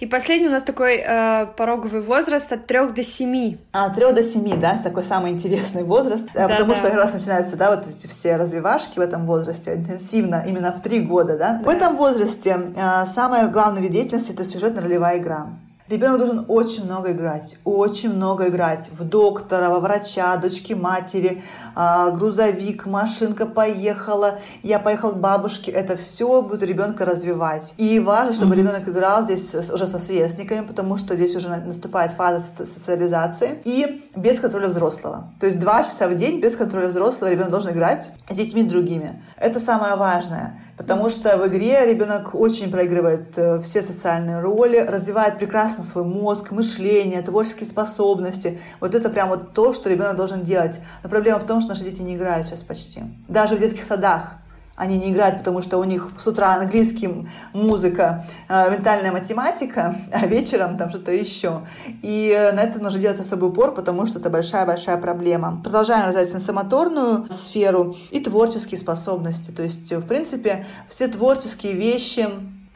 И 0.00 0.06
последний 0.06 0.48
у 0.48 0.50
нас 0.50 0.62
такой 0.62 0.96
э, 0.98 1.46
пороговый 1.56 2.02
возраст 2.02 2.52
от 2.52 2.66
3 2.66 2.92
до 2.92 3.02
7. 3.02 3.56
А, 3.72 3.86
от 3.86 3.94
3 3.94 4.12
до 4.12 4.22
7, 4.22 4.60
да, 4.60 4.78
такой 4.82 5.02
самый 5.02 5.30
интересный 5.32 5.84
возраст. 5.84 6.26
Да, 6.34 6.48
потому 6.48 6.72
да. 6.72 6.76
что 6.76 6.88
как 6.88 6.98
раз 6.98 7.12
начинаются, 7.12 7.56
да, 7.56 7.74
вот 7.74 7.86
эти 7.86 8.06
все 8.06 8.36
развивашки 8.36 8.98
в 8.98 9.02
этом 9.02 9.26
возрасте 9.26 9.74
интенсивно, 9.74 10.44
именно 10.46 10.72
в 10.72 10.80
3 10.80 11.00
года, 11.00 11.38
да. 11.38 11.54
да. 11.54 11.64
В 11.64 11.68
этом 11.68 11.96
возрасте 11.96 12.60
э, 12.76 13.06
самая 13.14 13.48
главная 13.48 13.82
вид 13.82 13.92
деятельности 13.92 14.32
это 14.32 14.44
сюжетно-ролевая 14.44 15.18
игра. 15.18 15.46
Ребенок 15.90 16.18
должен 16.20 16.44
очень 16.46 16.84
много 16.84 17.10
играть, 17.10 17.56
очень 17.64 18.10
много 18.10 18.46
играть 18.46 18.88
в 18.96 19.02
доктора, 19.02 19.70
во 19.70 19.80
врача, 19.80 20.36
дочки 20.36 20.72
матери, 20.72 21.42
а, 21.74 22.10
грузовик, 22.10 22.86
машинка 22.86 23.44
поехала, 23.44 24.38
я 24.62 24.78
поехал 24.78 25.10
к 25.10 25.16
бабушке. 25.16 25.72
Это 25.72 25.96
все 25.96 26.42
будет 26.42 26.62
ребенка 26.62 27.04
развивать. 27.04 27.74
И 27.76 27.98
важно, 27.98 28.34
чтобы 28.34 28.54
mm-hmm. 28.54 28.58
ребенок 28.58 28.88
играл 28.88 29.24
здесь 29.24 29.52
уже 29.52 29.88
со 29.88 29.98
сверстниками, 29.98 30.64
потому 30.64 30.96
что 30.96 31.16
здесь 31.16 31.34
уже 31.34 31.48
наступает 31.48 32.12
фаза 32.12 32.40
социализации 32.56 33.60
и 33.64 34.04
без 34.14 34.38
контроля 34.38 34.68
взрослого. 34.68 35.32
То 35.40 35.46
есть 35.46 35.58
два 35.58 35.82
часа 35.82 36.06
в 36.06 36.14
день 36.14 36.40
без 36.40 36.54
контроля 36.54 36.86
взрослого 36.86 37.30
ребенок 37.30 37.50
должен 37.50 37.72
играть 37.72 38.10
с 38.28 38.36
детьми 38.36 38.62
другими. 38.62 39.24
Это 39.36 39.58
самое 39.58 39.96
важное. 39.96 40.62
Потому 40.80 41.10
что 41.10 41.36
в 41.36 41.46
игре 41.46 41.84
ребенок 41.84 42.34
очень 42.34 42.70
проигрывает 42.70 43.36
э, 43.36 43.60
все 43.60 43.82
социальные 43.82 44.40
роли, 44.40 44.78
развивает 44.78 45.38
прекрасно 45.38 45.84
свой 45.84 46.04
мозг, 46.04 46.52
мышление, 46.52 47.20
творческие 47.20 47.68
способности. 47.68 48.58
Вот 48.80 48.94
это 48.94 49.10
прям 49.10 49.28
вот 49.28 49.52
то, 49.52 49.74
что 49.74 49.90
ребенок 49.90 50.16
должен 50.16 50.42
делать. 50.42 50.80
Но 51.02 51.10
проблема 51.10 51.38
в 51.38 51.44
том, 51.44 51.60
что 51.60 51.68
наши 51.68 51.84
дети 51.84 52.00
не 52.00 52.16
играют 52.16 52.46
сейчас 52.46 52.62
почти. 52.62 53.02
Даже 53.28 53.56
в 53.56 53.60
детских 53.60 53.82
садах 53.82 54.39
они 54.80 54.96
не 54.96 55.12
играют, 55.12 55.38
потому 55.38 55.60
что 55.60 55.76
у 55.76 55.84
них 55.84 56.08
с 56.16 56.26
утра 56.26 56.54
английский, 56.54 57.26
музыка, 57.52 58.24
э, 58.48 58.70
ментальная 58.70 59.12
математика, 59.12 59.94
а 60.12 60.26
вечером 60.26 60.78
там 60.78 60.88
что-то 60.88 61.12
еще. 61.12 61.66
И 62.02 62.34
э, 62.34 62.52
на 62.52 62.62
это 62.62 62.78
нужно 62.80 62.98
делать 62.98 63.20
особый 63.20 63.50
упор, 63.50 63.74
потому 63.74 64.06
что 64.06 64.18
это 64.18 64.30
большая-большая 64.30 64.96
проблема. 64.96 65.60
Продолжаем 65.62 66.06
развивать 66.06 66.32
сенсомоторную 66.32 67.28
сферу 67.30 67.94
и 68.10 68.20
творческие 68.20 68.78
способности. 68.78 69.50
То 69.50 69.62
есть, 69.62 69.92
в 69.92 70.06
принципе, 70.06 70.64
все 70.88 71.08
творческие 71.08 71.74
вещи, 71.74 72.26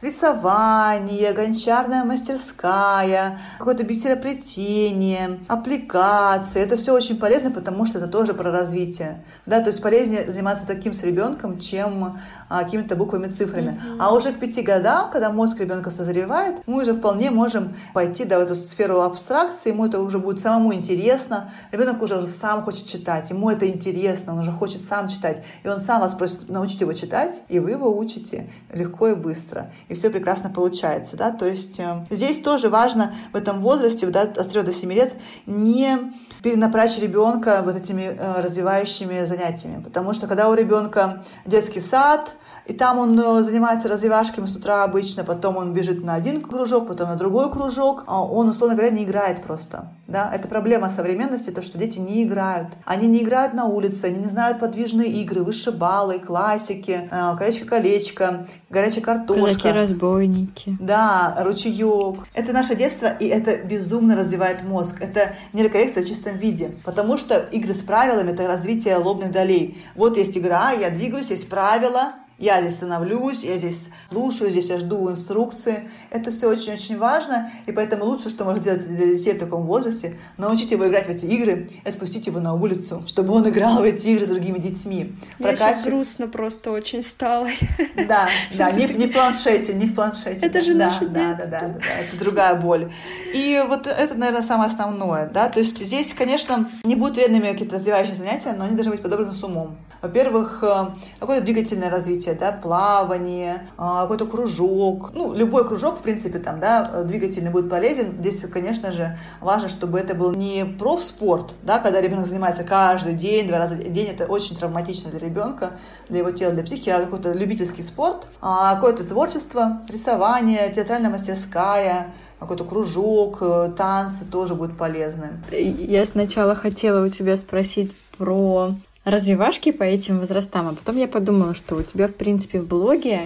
рисование, 0.01 1.31
гончарная 1.31 2.03
мастерская, 2.03 3.39
какое-то 3.57 3.85
бисероплетение, 3.85 5.39
аппликации. 5.47 6.61
Это 6.61 6.75
все 6.75 6.93
очень 6.93 7.17
полезно, 7.17 7.49
потому 7.49 7.85
что 7.85 7.99
это 7.99 8.07
тоже 8.07 8.33
про 8.33 8.51
развитие. 8.51 9.23
Да, 9.45 9.61
то 9.61 9.69
есть 9.69 9.81
полезнее 9.81 10.29
заниматься 10.29 10.67
таким 10.67 10.93
с 10.93 11.01
ребенком, 11.01 11.59
чем 11.59 12.19
а, 12.49 12.63
какими-то 12.63 12.97
буквами, 12.97 13.27
цифрами. 13.27 13.79
Mm-hmm. 13.79 13.97
А 13.99 14.13
уже 14.13 14.33
к 14.33 14.39
пяти 14.39 14.61
годам, 14.63 15.09
когда 15.11 15.29
мозг 15.29 15.61
ребенка 15.61 15.91
созревает, 15.91 16.61
мы 16.67 16.81
уже 16.81 16.93
вполне 16.93 17.31
можем 17.31 17.73
пойти 17.93 18.25
да, 18.25 18.39
в 18.39 18.41
эту 18.41 18.55
сферу 18.55 18.99
абстракции, 18.99 19.69
ему 19.69 19.85
это 19.85 20.01
уже 20.01 20.19
будет 20.19 20.41
самому 20.41 20.73
интересно. 20.73 21.51
Ребенок 21.71 22.01
уже, 22.01 22.17
уже 22.17 22.27
сам 22.27 22.65
хочет 22.65 22.85
читать, 22.85 23.29
ему 23.29 23.49
это 23.49 23.65
интересно, 23.65 24.33
он 24.33 24.39
уже 24.39 24.51
хочет 24.51 24.83
сам 24.83 25.07
читать. 25.07 25.45
И 25.63 25.69
он 25.69 25.79
сам 25.79 26.01
вас 26.01 26.15
просит 26.15 26.49
научить 26.49 26.81
его 26.81 26.91
читать, 26.91 27.41
и 27.47 27.59
вы 27.59 27.71
его 27.71 27.97
учите 27.97 28.49
легко 28.73 29.07
и 29.07 29.15
быстро. 29.15 29.71
И 29.87 29.93
все 29.93 30.09
прекрасно 30.09 30.49
получается. 30.49 31.15
Да? 31.15 31.31
То 31.31 31.45
есть 31.45 31.79
э, 31.79 32.05
здесь 32.09 32.39
тоже 32.41 32.69
важно 32.69 33.13
в 33.31 33.35
этом 33.35 33.59
возрасте, 33.59 34.07
да, 34.07 34.21
от 34.21 34.49
3 34.49 34.61
до 34.63 34.73
7 34.73 34.91
лет, 34.91 35.15
не 35.45 36.13
перенаправить 36.41 36.99
ребенка 36.99 37.61
вот 37.63 37.75
этими 37.75 38.03
э, 38.03 38.41
развивающими 38.41 39.25
занятиями. 39.25 39.81
Потому 39.81 40.13
что 40.13 40.27
когда 40.27 40.49
у 40.49 40.53
ребенка 40.53 41.23
детский 41.45 41.81
сад, 41.81 42.35
и 42.65 42.73
там 42.73 42.97
он 42.97 43.19
э, 43.19 43.43
занимается 43.43 43.87
развивашками 43.87 44.47
с 44.47 44.55
утра 44.55 44.83
обычно, 44.83 45.23
потом 45.23 45.57
он 45.57 45.73
бежит 45.73 46.03
на 46.03 46.15
один 46.15 46.41
кружок, 46.41 46.87
потом 46.87 47.09
на 47.09 47.15
другой 47.15 47.51
кружок, 47.51 48.03
а 48.07 48.23
он, 48.23 48.49
условно 48.49 48.75
говоря, 48.75 48.91
не 48.91 49.03
играет 49.03 49.43
просто. 49.43 49.91
Да? 50.07 50.31
Это 50.33 50.47
проблема 50.47 50.89
современности, 50.89 51.51
то, 51.51 51.61
что 51.61 51.77
дети 51.77 51.99
не 51.99 52.23
играют. 52.23 52.69
Они 52.85 53.07
не 53.07 53.23
играют 53.23 53.53
на 53.53 53.65
улице, 53.65 54.05
они 54.05 54.17
не 54.17 54.27
знают 54.27 54.59
подвижные 54.59 55.09
игры, 55.09 55.43
вышибалы, 55.43 56.19
классики, 56.19 57.07
э, 57.11 57.37
колечко-колечко, 57.37 58.47
горячая 58.69 59.03
картошка. 59.03 59.41
разбойники 59.71 60.75
Да, 60.79 61.37
ручеек. 61.39 62.25
Это 62.33 62.51
наше 62.51 62.75
детство, 62.75 63.07
и 63.07 63.27
это 63.27 63.57
безумно 63.57 64.15
развивает 64.15 64.63
мозг. 64.63 65.01
Это 65.01 65.35
нейрокоррекция 65.53 66.03
в 66.03 66.07
чистом 66.07 66.37
виде, 66.37 66.71
потому 66.83 67.17
что 67.17 67.37
игры 67.51 67.75
с 67.75 67.81
правилами— 67.81 68.31
это 68.33 68.47
развитие 68.47 68.97
лобных 68.97 69.31
долей. 69.31 69.77
Вот 69.95 70.17
есть 70.17 70.35
игра, 70.37 70.71
я 70.71 70.89
двигаюсь, 70.89 71.29
есть 71.29 71.47
правила, 71.47 72.13
я 72.37 72.61
здесь 72.61 72.75
становлюсь, 72.75 73.43
я 73.43 73.57
здесь 73.57 73.87
слушаю, 74.09 74.49
здесь 74.49 74.69
я 74.69 74.79
жду 74.79 75.09
инструкции. 75.09 75.89
Это 76.09 76.31
все 76.31 76.49
очень-очень 76.49 76.97
важно, 76.97 77.51
и 77.65 77.71
поэтому 77.71 78.05
лучше, 78.05 78.29
что 78.29 78.43
можно 78.43 78.61
сделать 78.61 78.87
для 78.87 79.15
детей 79.15 79.33
в 79.33 79.39
таком 79.39 79.63
возрасте, 79.63 80.17
научить 80.37 80.71
его 80.71 80.87
играть 80.87 81.07
в 81.07 81.09
эти 81.09 81.25
игры 81.25 81.69
и 81.83 81.87
отпустить 81.87 82.27
его 82.27 82.39
на 82.39 82.53
улицу, 82.53 83.03
чтобы 83.07 83.33
он 83.33 83.47
играл 83.47 83.77
в 83.77 83.83
эти 83.83 84.07
игры 84.07 84.25
с 84.25 84.29
другими 84.29 84.59
детьми. 84.59 85.15
Мне 85.39 85.49
Прокачивать... 85.49 85.75
сейчас 85.75 85.85
грустно 85.85 86.27
просто 86.27 86.71
очень 86.71 87.01
стало. 87.01 87.47
Да, 87.95 88.27
да, 88.57 88.71
не, 88.71 88.85
не 88.95 89.07
в 89.07 89.13
планшете, 89.13 89.73
не 89.73 89.87
в 89.87 89.95
планшете. 89.95 90.45
Это 90.45 90.53
да, 90.53 90.61
же 90.61 90.73
да, 90.73 90.85
наше 90.85 91.07
да, 91.07 91.33
да, 91.33 91.45
да, 91.45 91.45
да, 91.45 91.67
да, 91.67 91.79
это 92.01 92.19
другая 92.19 92.55
боль. 92.55 92.91
И 93.33 93.63
вот 93.67 93.87
это, 93.87 94.13
наверное, 94.15 94.43
самое 94.43 94.69
основное, 94.69 95.27
да, 95.27 95.49
то 95.49 95.59
есть 95.59 95.77
здесь, 95.77 96.13
конечно, 96.13 96.69
не 96.83 96.95
будут 96.95 97.15
вредными 97.15 97.51
какие-то 97.51 97.75
развивающие 97.75 98.15
занятия, 98.15 98.53
но 98.53 98.65
они 98.65 98.75
должны 98.75 98.91
быть 98.91 99.01
подобраны 99.01 99.31
с 99.31 99.43
умом. 99.43 99.77
Во-первых, 100.01 100.59
э, 100.61 100.85
какое-то 101.19 101.45
двигательное 101.45 101.89
развитие, 101.89 102.24
да, 102.33 102.51
плавание, 102.51 103.67
а, 103.77 104.03
какой-то 104.03 104.25
кружок. 104.25 105.11
Ну, 105.13 105.33
любой 105.33 105.67
кружок, 105.67 105.99
в 105.99 106.01
принципе, 106.01 106.39
там, 106.39 106.59
да, 106.59 107.03
двигательный 107.03 107.51
будет 107.51 107.69
полезен. 107.69 108.13
Здесь, 108.19 108.41
конечно 108.51 108.91
же, 108.91 109.17
важно, 109.41 109.69
чтобы 109.69 109.99
это 109.99 110.15
был 110.15 110.33
не 110.33 110.65
профспорт, 110.65 111.53
да, 111.63 111.79
когда 111.79 112.01
ребенок 112.01 112.27
занимается 112.27 112.63
каждый 112.63 113.13
день, 113.13 113.47
два 113.47 113.59
раза 113.59 113.75
в 113.75 113.79
день, 113.79 114.07
это 114.07 114.25
очень 114.25 114.55
травматично 114.55 115.11
для 115.11 115.19
ребенка, 115.19 115.71
для 116.09 116.19
его 116.19 116.31
тела, 116.31 116.53
для 116.53 116.63
психики, 116.63 116.89
а 116.89 116.99
какой-то 116.99 117.33
любительский 117.33 117.83
спорт, 117.83 118.27
а 118.41 118.75
какое-то 118.75 119.03
творчество, 119.03 119.81
рисование, 119.89 120.71
театральная 120.71 121.09
мастерская, 121.09 122.13
какой-то 122.39 122.63
кружок, 122.63 123.37
э, 123.41 123.71
танцы 123.77 124.25
тоже 124.25 124.55
будут 124.55 124.77
полезны. 124.77 125.29
Я 125.51 126.05
сначала 126.05 126.55
хотела 126.55 127.05
у 127.05 127.09
тебя 127.09 127.37
спросить 127.37 127.93
про 128.17 128.75
развивашки 129.05 129.71
по 129.71 129.83
этим 129.83 130.19
возрастам, 130.19 130.67
а 130.67 130.73
потом 130.73 130.97
я 130.97 131.07
подумала, 131.07 131.53
что 131.53 131.75
у 131.75 131.83
тебя, 131.83 132.07
в 132.07 132.15
принципе, 132.15 132.59
в 132.59 132.67
блоге, 132.67 133.21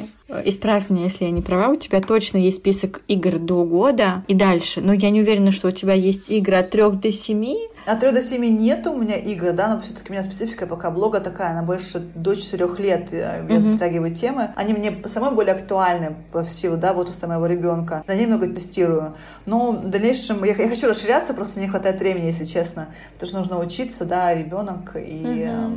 исправь 0.45 0.89
меня, 0.89 1.05
если 1.05 1.25
я 1.25 1.31
не 1.31 1.41
права, 1.41 1.73
у 1.73 1.75
тебя 1.75 2.01
точно 2.01 2.37
есть 2.37 2.57
список 2.57 3.01
игр 3.07 3.37
до 3.39 3.63
года 3.65 4.23
и 4.27 4.33
дальше, 4.33 4.81
но 4.81 4.93
я 4.93 5.09
не 5.09 5.21
уверена, 5.21 5.51
что 5.51 5.67
у 5.67 5.71
тебя 5.71 5.93
есть 5.93 6.29
игры 6.29 6.57
от 6.57 6.69
3 6.69 6.91
до 6.91 7.11
7, 7.11 7.55
от 7.85 8.01
3 8.01 8.11
до 8.11 8.21
7 8.21 8.45
нет 8.45 8.85
у 8.85 8.95
меня 8.95 9.15
игр, 9.15 9.51
да, 9.51 9.73
но 9.73 9.81
все-таки 9.81 10.09
у 10.09 10.11
меня 10.11 10.21
специфика 10.21 10.67
пока 10.67 10.91
блога 10.91 11.19
такая, 11.19 11.51
она 11.51 11.63
больше 11.63 11.99
до 11.99 12.35
4 12.35 12.67
лет 12.77 13.11
я 13.11 13.39
mm-hmm. 13.39 13.71
затрагиваю 13.71 14.13
темы. 14.13 14.51
Они 14.55 14.73
мне 14.73 15.01
самой 15.05 15.33
более 15.33 15.55
актуальны 15.55 16.15
по 16.31 16.45
силу, 16.45 16.77
да, 16.77 16.93
возраста 16.93 17.27
моего 17.27 17.47
ребенка. 17.47 18.03
На 18.05 18.15
ней 18.15 18.27
много 18.27 18.47
тестирую. 18.47 19.15
Но 19.47 19.71
в 19.71 19.89
дальнейшем 19.89 20.43
я, 20.43 20.53
я 20.53 20.69
хочу 20.69 20.87
расширяться, 20.87 21.33
просто 21.33 21.59
не 21.59 21.67
хватает 21.67 21.99
времени, 21.99 22.25
если 22.25 22.45
честно, 22.45 22.89
потому 23.13 23.27
что 23.27 23.37
нужно 23.39 23.59
учиться, 23.59 24.05
да, 24.05 24.35
ребенок, 24.35 24.95
и 24.95 25.45
э, 25.47 25.69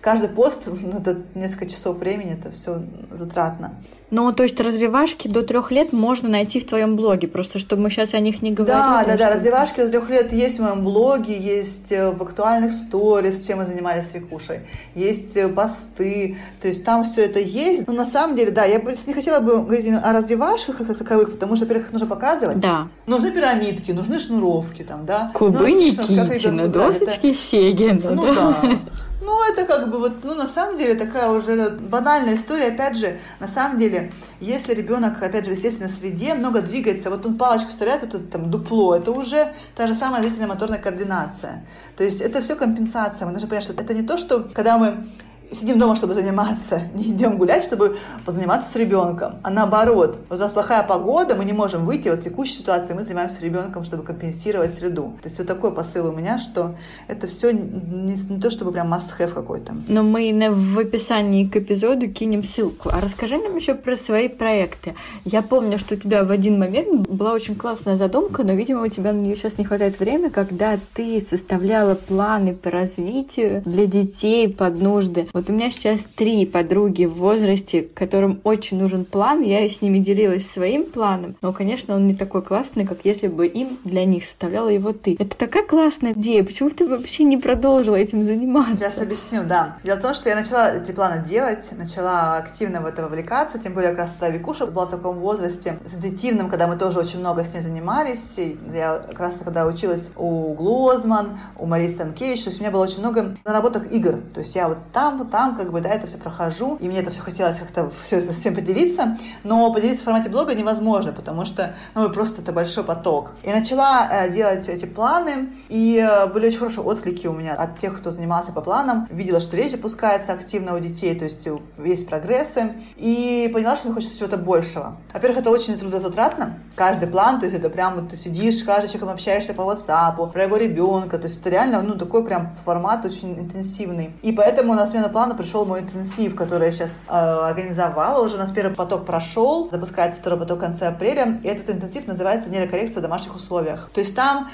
каждый 0.00 0.28
пост, 0.28 0.68
ну, 0.82 0.98
это 0.98 1.22
несколько 1.34 1.66
часов 1.66 1.98
времени, 1.98 2.34
это 2.34 2.50
все 2.50 2.82
затратно. 3.10 3.74
Ну, 4.10 4.32
то 4.32 4.44
есть 4.44 4.60
развивашки 4.60 5.26
до 5.26 5.42
трех 5.42 5.72
лет 5.72 5.92
можно 5.92 6.28
найти 6.28 6.60
в 6.60 6.66
твоем 6.66 6.94
блоге, 6.94 7.26
просто 7.26 7.58
чтобы 7.58 7.82
мы 7.82 7.90
сейчас 7.90 8.14
о 8.14 8.20
них 8.20 8.42
не 8.42 8.52
говорили. 8.52 8.76
Да, 8.76 9.04
да, 9.04 9.16
да, 9.16 9.30
развивашки 9.30 9.80
до 9.80 9.88
трех 9.88 10.08
лет 10.08 10.32
есть 10.32 10.58
в 10.58 10.62
моем 10.62 10.84
блоге, 10.84 11.36
есть 11.36 11.90
э, 11.90 12.10
в 12.10 12.22
актуальных 12.22 12.72
сторис, 12.72 13.44
чем 13.44 13.58
мы 13.58 13.66
занимались 13.66 14.10
с 14.10 14.14
Викушей, 14.14 14.60
есть 14.94 15.36
э, 15.36 15.48
посты, 15.48 16.36
то 16.60 16.68
есть 16.68 16.84
там 16.84 17.04
все 17.04 17.24
это 17.24 17.40
есть. 17.40 17.88
Но 17.88 17.92
на 17.92 18.06
самом 18.06 18.36
деле, 18.36 18.52
да, 18.52 18.64
я 18.64 18.78
бы 18.78 18.94
не 19.06 19.14
хотела 19.14 19.40
бы 19.40 19.62
говорить 19.62 19.92
о 20.00 20.12
развивашках 20.12 20.76
как 20.76 20.96
таковых, 20.96 21.32
потому 21.32 21.56
что, 21.56 21.64
во-первых, 21.64 21.90
нужно 21.90 22.06
показывать. 22.06 22.60
Да. 22.60 22.88
Нужны 23.06 23.32
пирамидки, 23.32 23.90
нужны 23.90 24.20
шнуровки 24.20 24.82
там, 24.82 25.06
да. 25.06 25.32
Кубы 25.34 25.58
Ну, 25.58 25.64
как 25.64 25.68
Никитина, 25.68 26.60
это- 26.62 26.70
досочки 26.70 27.32
Сегина. 27.32 28.10
Ну 28.10 28.32
да? 28.32 28.56
да. 28.62 28.78
Ну, 29.24 29.42
это 29.42 29.64
как 29.64 29.90
бы 29.90 29.98
вот, 29.98 30.22
ну, 30.22 30.34
на 30.34 30.46
самом 30.46 30.76
деле, 30.76 30.94
такая 30.94 31.30
уже 31.30 31.70
банальная 31.70 32.34
история. 32.34 32.66
Опять 32.66 32.96
же, 32.96 33.18
на 33.40 33.48
самом 33.48 33.78
деле, 33.78 34.12
если 34.38 34.74
ребенок, 34.74 35.22
опять 35.22 35.46
же, 35.46 35.52
в 35.52 35.56
естественной 35.56 35.88
среде, 35.88 36.34
много 36.34 36.60
двигается, 36.60 37.08
вот 37.08 37.24
он 37.24 37.38
палочку 37.38 37.70
вставляет, 37.70 38.02
вот 38.02 38.14
это 38.14 38.24
там 38.24 38.50
дупло, 38.50 38.94
это 38.94 39.12
уже 39.12 39.54
та 39.74 39.86
же 39.86 39.94
самая 39.94 40.20
зрительная 40.20 40.48
моторная 40.48 40.78
координация. 40.78 41.64
То 41.96 42.04
есть 42.04 42.20
это 42.20 42.42
все 42.42 42.54
компенсация. 42.54 43.24
Мы 43.24 43.32
должны 43.32 43.48
понять, 43.48 43.64
что 43.64 43.72
это 43.72 43.94
не 43.94 44.02
то, 44.02 44.18
что 44.18 44.40
когда 44.54 44.76
мы 44.76 45.08
сидим 45.50 45.78
дома, 45.78 45.96
чтобы 45.96 46.14
заниматься, 46.14 46.82
не 46.94 47.04
идем 47.04 47.38
гулять, 47.38 47.62
чтобы 47.64 47.96
позаниматься 48.24 48.70
с 48.70 48.76
ребенком. 48.76 49.36
А 49.42 49.50
наоборот, 49.50 50.18
вот 50.28 50.38
у 50.38 50.40
нас 50.40 50.52
плохая 50.52 50.82
погода, 50.82 51.34
мы 51.34 51.44
не 51.44 51.52
можем 51.52 51.84
выйти, 51.86 52.08
вот 52.08 52.20
в 52.20 52.22
текущей 52.22 52.54
ситуации 52.54 52.94
мы 52.94 53.02
занимаемся 53.02 53.40
ребенком, 53.42 53.84
чтобы 53.84 54.02
компенсировать 54.02 54.74
среду. 54.74 55.14
То 55.22 55.28
есть 55.28 55.38
вот 55.38 55.46
такой 55.46 55.72
посыл 55.72 56.08
у 56.08 56.12
меня, 56.12 56.38
что 56.38 56.74
это 57.08 57.26
все 57.26 57.52
не, 57.52 58.14
не 58.14 58.40
то, 58.40 58.50
чтобы 58.50 58.72
прям 58.72 58.92
must-have 58.92 59.32
какой-то. 59.32 59.74
Но 59.88 60.02
мы 60.02 60.32
на- 60.32 60.50
в 60.50 60.78
описании 60.78 61.46
к 61.46 61.56
эпизоду 61.56 62.08
кинем 62.08 62.42
ссылку. 62.42 62.90
А 62.92 63.00
расскажи 63.00 63.38
нам 63.38 63.56
еще 63.56 63.74
про 63.74 63.96
свои 63.96 64.28
проекты. 64.28 64.94
Я 65.24 65.42
помню, 65.42 65.78
что 65.78 65.94
у 65.94 65.96
тебя 65.96 66.24
в 66.24 66.30
один 66.30 66.58
момент 66.58 67.08
была 67.08 67.32
очень 67.32 67.54
классная 67.54 67.96
задумка, 67.96 68.42
но, 68.44 68.52
видимо, 68.52 68.82
у 68.82 68.88
тебя 68.88 69.12
на 69.12 69.18
нее 69.20 69.36
сейчас 69.36 69.58
не 69.58 69.64
хватает 69.64 69.98
времени, 70.00 70.28
когда 70.28 70.78
ты 70.94 71.24
составляла 71.28 71.94
планы 71.94 72.54
по 72.54 72.70
развитию 72.70 73.62
для 73.64 73.86
детей 73.86 74.48
под 74.48 74.80
нужды. 74.80 75.28
Вот 75.34 75.50
у 75.50 75.52
меня 75.52 75.68
сейчас 75.72 76.02
три 76.14 76.46
подруги 76.46 77.06
в 77.06 77.14
возрасте, 77.14 77.82
которым 77.82 78.40
очень 78.44 78.78
нужен 78.78 79.04
план. 79.04 79.42
Я 79.42 79.68
с 79.68 79.82
ними 79.82 79.98
делилась 79.98 80.48
своим 80.48 80.84
планом, 80.86 81.34
но, 81.42 81.52
конечно, 81.52 81.96
он 81.96 82.06
не 82.06 82.14
такой 82.14 82.40
классный, 82.40 82.86
как 82.86 82.98
если 83.02 83.26
бы 83.26 83.48
им 83.48 83.80
для 83.82 84.04
них 84.04 84.26
составляла 84.26 84.68
его 84.68 84.92
ты. 84.92 85.16
Это 85.18 85.36
такая 85.36 85.64
классная 85.64 86.12
идея. 86.12 86.44
Почему 86.44 86.70
ты 86.70 86.86
вообще 86.86 87.24
не 87.24 87.36
продолжила 87.36 87.96
этим 87.96 88.22
заниматься? 88.22 88.76
Сейчас 88.76 88.98
объясню, 88.98 89.42
да. 89.42 89.76
Дело 89.82 89.96
в 89.96 90.02
том, 90.02 90.14
что 90.14 90.28
я 90.28 90.36
начала 90.36 90.72
эти 90.72 90.92
планы 90.92 91.24
делать, 91.24 91.68
начала 91.76 92.36
активно 92.36 92.80
в 92.80 92.86
это 92.86 93.02
вовлекаться, 93.02 93.58
тем 93.58 93.74
более 93.74 93.90
как 93.90 93.98
раз 93.98 94.12
тогда 94.12 94.28
Викуша 94.28 94.68
была 94.68 94.86
в 94.86 94.90
таком 94.90 95.18
возрасте 95.18 95.80
сенситивном, 95.90 96.48
когда 96.48 96.68
мы 96.68 96.76
тоже 96.76 97.00
очень 97.00 97.18
много 97.18 97.44
с 97.44 97.52
ней 97.52 97.60
занимались. 97.60 98.38
Я 98.72 98.98
как 98.98 99.18
раз 99.18 99.34
тогда 99.34 99.66
училась 99.66 100.12
у 100.14 100.54
Глозман, 100.54 101.40
у 101.58 101.66
Марии 101.66 101.88
Станкевич, 101.88 102.44
то 102.44 102.50
есть 102.50 102.60
у 102.60 102.62
меня 102.62 102.70
было 102.70 102.84
очень 102.84 103.00
много 103.00 103.36
наработок 103.44 103.90
игр. 103.90 104.20
То 104.32 104.38
есть 104.38 104.54
я 104.54 104.68
вот 104.68 104.78
там, 104.92 105.23
вот 105.24 105.30
там, 105.30 105.56
как 105.56 105.72
бы, 105.72 105.80
да, 105.80 105.90
это 105.90 106.06
все 106.06 106.18
прохожу, 106.18 106.76
и 106.80 106.88
мне 106.88 107.00
это 107.00 107.10
все 107.10 107.22
хотелось 107.22 107.56
как-то 107.56 107.90
все 108.02 108.20
с 108.20 108.28
всем 108.28 108.54
поделиться, 108.54 109.16
но 109.42 109.72
поделиться 109.72 110.02
в 110.02 110.04
формате 110.04 110.28
блога 110.28 110.54
невозможно, 110.54 111.12
потому 111.12 111.44
что, 111.44 111.74
ну, 111.94 112.08
просто 112.10 112.42
это 112.42 112.52
большой 112.52 112.84
поток. 112.84 113.32
И 113.42 113.50
начала 113.50 114.08
э, 114.10 114.30
делать 114.30 114.68
эти 114.68 114.84
планы, 114.84 115.54
и 115.68 115.98
э, 115.98 116.26
были 116.26 116.46
очень 116.46 116.58
хорошие 116.58 116.84
отклики 116.84 117.26
у 117.26 117.32
меня 117.32 117.54
от 117.54 117.78
тех, 117.78 117.96
кто 117.98 118.10
занимался 118.10 118.52
по 118.52 118.60
планам. 118.60 119.06
Видела, 119.10 119.40
что 119.40 119.56
речь 119.56 119.74
опускается 119.74 120.32
активно 120.32 120.74
у 120.74 120.78
детей, 120.78 121.14
то 121.18 121.24
есть 121.24 121.46
э, 121.46 121.56
есть 121.84 122.06
прогрессы, 122.08 122.74
и 122.96 123.50
поняла, 123.52 123.76
что 123.76 123.88
мне 123.88 123.94
хочется 123.94 124.18
чего-то 124.18 124.36
большего. 124.36 124.96
Во-первых, 125.12 125.40
это 125.40 125.50
очень 125.50 125.78
трудозатратно, 125.78 126.58
каждый 126.74 127.08
план, 127.08 127.38
то 127.40 127.46
есть 127.46 127.56
это 127.56 127.70
прям 127.70 127.94
вот 127.94 128.08
ты 128.10 128.16
сидишь, 128.16 128.58
с 128.58 128.62
каждым 128.62 128.88
человеком 128.88 129.08
общаешься 129.10 129.54
по 129.54 129.62
WhatsApp, 129.62 130.32
про 130.32 130.42
его 130.42 130.56
ребенка, 130.56 131.18
то 131.18 131.24
есть 131.24 131.40
это 131.40 131.50
реально, 131.50 131.82
ну, 131.82 131.94
такой 131.94 132.24
прям 132.24 132.56
формат 132.64 133.04
очень 133.04 133.38
интенсивный. 133.38 134.14
И 134.22 134.32
поэтому 134.32 134.74
на 134.74 134.86
смену 134.86 135.08
плана 135.14 135.36
пришел 135.36 135.64
мой 135.64 135.80
интенсив, 135.80 136.34
который 136.34 136.66
я 136.66 136.72
сейчас 136.72 136.90
э, 137.08 137.12
организовала, 137.12 138.26
уже 138.26 138.34
у 138.34 138.38
нас 138.38 138.50
первый 138.50 138.74
поток 138.74 139.06
прошел, 139.06 139.70
запускается 139.70 140.20
второй 140.20 140.40
поток 140.40 140.58
в 140.58 140.60
конце 140.60 140.88
апреля, 140.88 141.40
и 141.44 141.46
этот 141.46 141.70
интенсив 141.70 142.08
называется 142.08 142.50
нейрокоррекция 142.50 142.98
в 142.98 143.02
домашних 143.02 143.36
условиях. 143.36 143.88
То 143.94 144.00
есть 144.00 144.14
там 144.16 144.48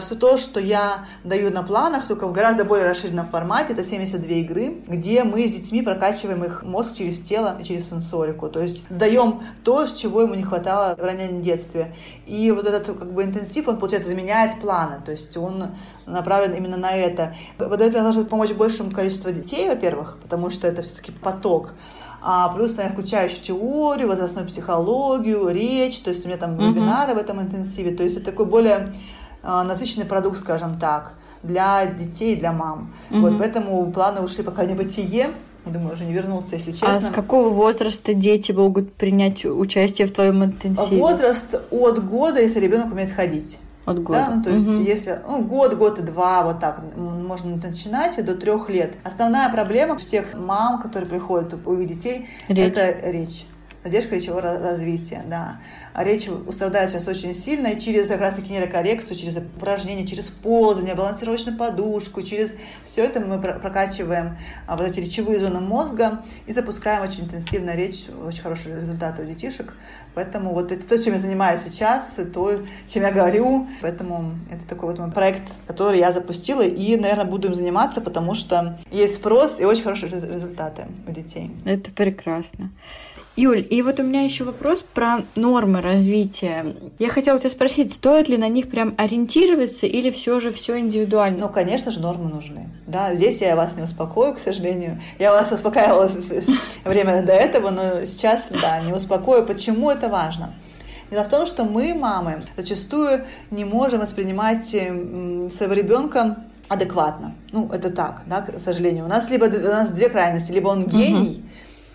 все 0.00 0.14
то, 0.14 0.38
что 0.38 0.60
я 0.60 1.04
даю 1.24 1.50
на 1.50 1.64
планах, 1.64 2.06
только 2.06 2.28
в 2.28 2.32
гораздо 2.32 2.64
более 2.64 2.86
расширенном 2.86 3.26
формате, 3.26 3.72
это 3.72 3.82
72 3.82 4.30
игры, 4.36 4.82
где 4.86 5.24
мы 5.24 5.48
с 5.48 5.52
детьми 5.52 5.82
прокачиваем 5.82 6.44
их 6.44 6.62
мозг 6.62 6.94
через 6.94 7.18
тело 7.18 7.56
и 7.60 7.64
через 7.64 7.88
сенсорику, 7.88 8.48
то 8.48 8.60
есть 8.60 8.84
даем 8.88 9.42
то, 9.64 9.84
чего 9.88 10.22
ему 10.22 10.34
не 10.34 10.44
хватало 10.44 10.94
в 10.94 11.00
раннем 11.02 11.42
детстве. 11.42 11.92
И 12.26 12.52
вот 12.52 12.66
этот 12.66 12.96
как 12.96 13.12
бы 13.12 13.24
интенсив, 13.24 13.66
он, 13.66 13.78
получается, 13.78 14.10
заменяет 14.10 14.60
планы, 14.60 15.02
то 15.04 15.10
есть 15.10 15.36
он 15.36 15.74
направлен 16.06 16.52
именно 16.54 16.76
на 16.76 16.92
это. 16.94 17.34
Вот 17.58 17.80
это 17.80 18.02
должно 18.02 18.24
помочь 18.24 18.52
большему 18.52 18.90
количеству 18.90 19.30
детей, 19.32 19.68
во-первых, 19.68 20.18
потому 20.22 20.50
что 20.50 20.66
это 20.68 20.82
все-таки 20.82 21.12
поток. 21.12 21.74
А 22.26 22.48
плюс, 22.54 22.70
наверное, 22.76 22.94
включаю 22.96 23.28
еще 23.30 23.40
теорию, 23.40 24.08
возрастную 24.08 24.46
психологию, 24.46 25.48
речь, 25.48 26.00
то 26.00 26.10
есть 26.10 26.24
у 26.24 26.28
меня 26.28 26.38
там 26.38 26.54
Мгм. 26.54 26.72
вебинары 26.72 27.14
в 27.14 27.18
этом 27.18 27.40
интенсиве. 27.40 27.94
То 27.94 28.02
есть 28.02 28.16
это 28.16 28.26
такой 28.26 28.46
более 28.46 28.88
а, 29.42 29.62
насыщенный 29.62 30.06
продукт, 30.06 30.38
скажем 30.38 30.78
так, 30.78 31.12
для 31.42 31.84
детей 31.84 32.34
для 32.36 32.50
мам. 32.52 32.94
Мгм. 33.10 33.20
Вот 33.20 33.38
поэтому 33.38 33.92
планы 33.92 34.22
ушли 34.22 34.42
пока 34.42 34.64
не 34.64 34.72
бытие. 34.74 35.30
Думаю, 35.66 35.94
уже 35.94 36.04
не 36.04 36.12
вернуться, 36.12 36.56
если 36.56 36.70
А 36.72 36.74
честно. 36.94 37.10
с 37.10 37.12
какого 37.12 37.48
возраста 37.48 38.12
дети 38.14 38.52
могут 38.52 38.94
принять 38.94 39.44
участие 39.46 40.06
в 40.06 40.12
твоем 40.12 40.44
интенсиве? 40.44 41.00
Возраст 41.00 41.54
от 41.70 42.06
года, 42.06 42.40
если 42.40 42.60
ребенок 42.60 42.92
умеет 42.92 43.10
ходить. 43.10 43.58
От 43.84 44.02
года. 44.02 44.26
Да, 44.28 44.34
ну, 44.36 44.42
то 44.42 44.50
есть, 44.50 44.66
Мгм. 44.66 44.82
если 44.82 45.20
ну, 45.26 45.42
год, 45.42 45.74
год 45.74 45.98
и 45.98 46.02
два, 46.02 46.42
вот 46.44 46.60
так 46.60 46.82
можно 46.96 47.56
начинать 47.56 48.18
и 48.18 48.22
до 48.22 48.34
трех 48.34 48.70
лет. 48.70 48.94
Основная 49.04 49.50
проблема 49.50 49.98
всех 49.98 50.34
мам, 50.34 50.80
которые 50.80 51.08
приходят 51.08 51.54
у 51.66 51.74
их 51.74 51.86
детей, 51.88 52.26
Речь. 52.48 52.74
это 52.76 53.10
речь. 53.10 53.46
Задержка 53.84 54.14
речевого 54.14 54.40
ра- 54.40 54.62
развития, 54.62 55.22
да. 55.28 55.60
А 55.92 56.04
речь 56.04 56.26
страдает 56.50 56.88
сейчас 56.88 57.06
очень 57.06 57.34
сильно, 57.34 57.66
и 57.68 57.78
через 57.78 58.08
как 58.08 58.18
раз-таки 58.20 58.50
нейрокоррекцию, 58.50 59.14
через 59.14 59.36
упражнения, 59.36 60.06
через 60.06 60.28
ползание, 60.30 60.94
балансировочную 60.94 61.58
подушку, 61.58 62.22
через 62.22 62.52
все 62.82 63.04
это 63.04 63.20
мы 63.20 63.38
про- 63.42 63.58
прокачиваем 63.58 64.38
а, 64.66 64.78
вот 64.78 64.86
эти 64.86 65.00
речевые 65.00 65.38
зоны 65.38 65.60
мозга 65.60 66.22
и 66.46 66.54
запускаем 66.54 67.02
очень 67.02 67.24
интенсивно 67.24 67.76
речь, 67.76 68.06
очень 68.26 68.42
хороший 68.42 68.74
результат 68.74 69.20
у 69.20 69.24
детишек. 69.24 69.74
Поэтому 70.14 70.54
вот 70.54 70.72
это 70.72 70.86
то, 70.86 70.98
чем 71.02 71.12
я 71.12 71.18
занимаюсь 71.18 71.60
сейчас, 71.60 72.16
то, 72.32 72.60
чем 72.86 73.02
я 73.02 73.10
говорю. 73.12 73.68
Поэтому 73.82 74.30
это 74.50 74.66
такой 74.66 74.90
вот 74.92 74.98
мой 74.98 75.10
проект, 75.10 75.42
который 75.66 75.98
я 75.98 76.10
запустила, 76.10 76.62
и, 76.62 76.96
наверное, 76.96 77.26
буду 77.26 77.48
им 77.48 77.54
заниматься, 77.54 78.00
потому 78.00 78.34
что 78.34 78.78
есть 78.90 79.16
спрос 79.16 79.60
и 79.60 79.66
очень 79.66 79.82
хорошие 79.82 80.10
рез- 80.10 80.24
результаты 80.24 80.86
у 81.06 81.10
детей. 81.10 81.50
Это 81.66 81.90
прекрасно. 81.90 82.70
Юль, 83.36 83.66
и 83.68 83.82
вот 83.82 83.98
у 83.98 84.04
меня 84.04 84.22
еще 84.22 84.44
вопрос 84.44 84.84
про 84.94 85.22
нормы 85.34 85.80
развития. 85.80 86.76
Я 87.00 87.08
хотела 87.08 87.40
тебя 87.40 87.50
спросить, 87.50 87.92
стоит 87.92 88.28
ли 88.28 88.38
на 88.38 88.48
них 88.48 88.70
прям 88.70 88.94
ориентироваться 88.96 89.86
или 89.86 90.12
все 90.12 90.38
же 90.38 90.52
все 90.52 90.78
индивидуально? 90.78 91.38
Ну, 91.40 91.48
конечно 91.48 91.90
же, 91.90 92.00
нормы 92.00 92.30
нужны. 92.30 92.68
Да, 92.86 93.12
здесь 93.12 93.40
я 93.40 93.56
вас 93.56 93.74
не 93.76 93.82
успокою, 93.82 94.34
к 94.34 94.38
сожалению. 94.38 95.00
Я 95.18 95.32
вас 95.32 95.50
успокаивала 95.50 96.08
время 96.84 97.22
до 97.22 97.32
этого, 97.32 97.70
но 97.70 98.04
сейчас, 98.04 98.46
да, 98.50 98.80
не 98.80 98.92
успокою. 98.92 99.44
Почему 99.44 99.90
это 99.90 100.08
важно? 100.08 100.54
Дело 101.10 101.24
в 101.24 101.28
том, 101.28 101.46
что 101.46 101.64
мы, 101.64 101.92
мамы, 101.92 102.44
зачастую 102.56 103.24
не 103.50 103.64
можем 103.64 103.98
воспринимать 103.98 104.66
своего 104.66 105.72
ребенка 105.72 106.38
адекватно. 106.68 107.34
Ну, 107.52 107.68
это 107.72 107.90
так, 107.90 108.22
да, 108.26 108.40
к 108.40 108.58
сожалению. 108.58 109.04
У 109.04 109.08
нас 109.08 109.28
либо 109.28 109.44
у 109.44 109.48
нас 109.48 109.90
две 109.90 110.08
крайности, 110.08 110.50
либо 110.50 110.68
он 110.68 110.86
гений, 110.86 111.43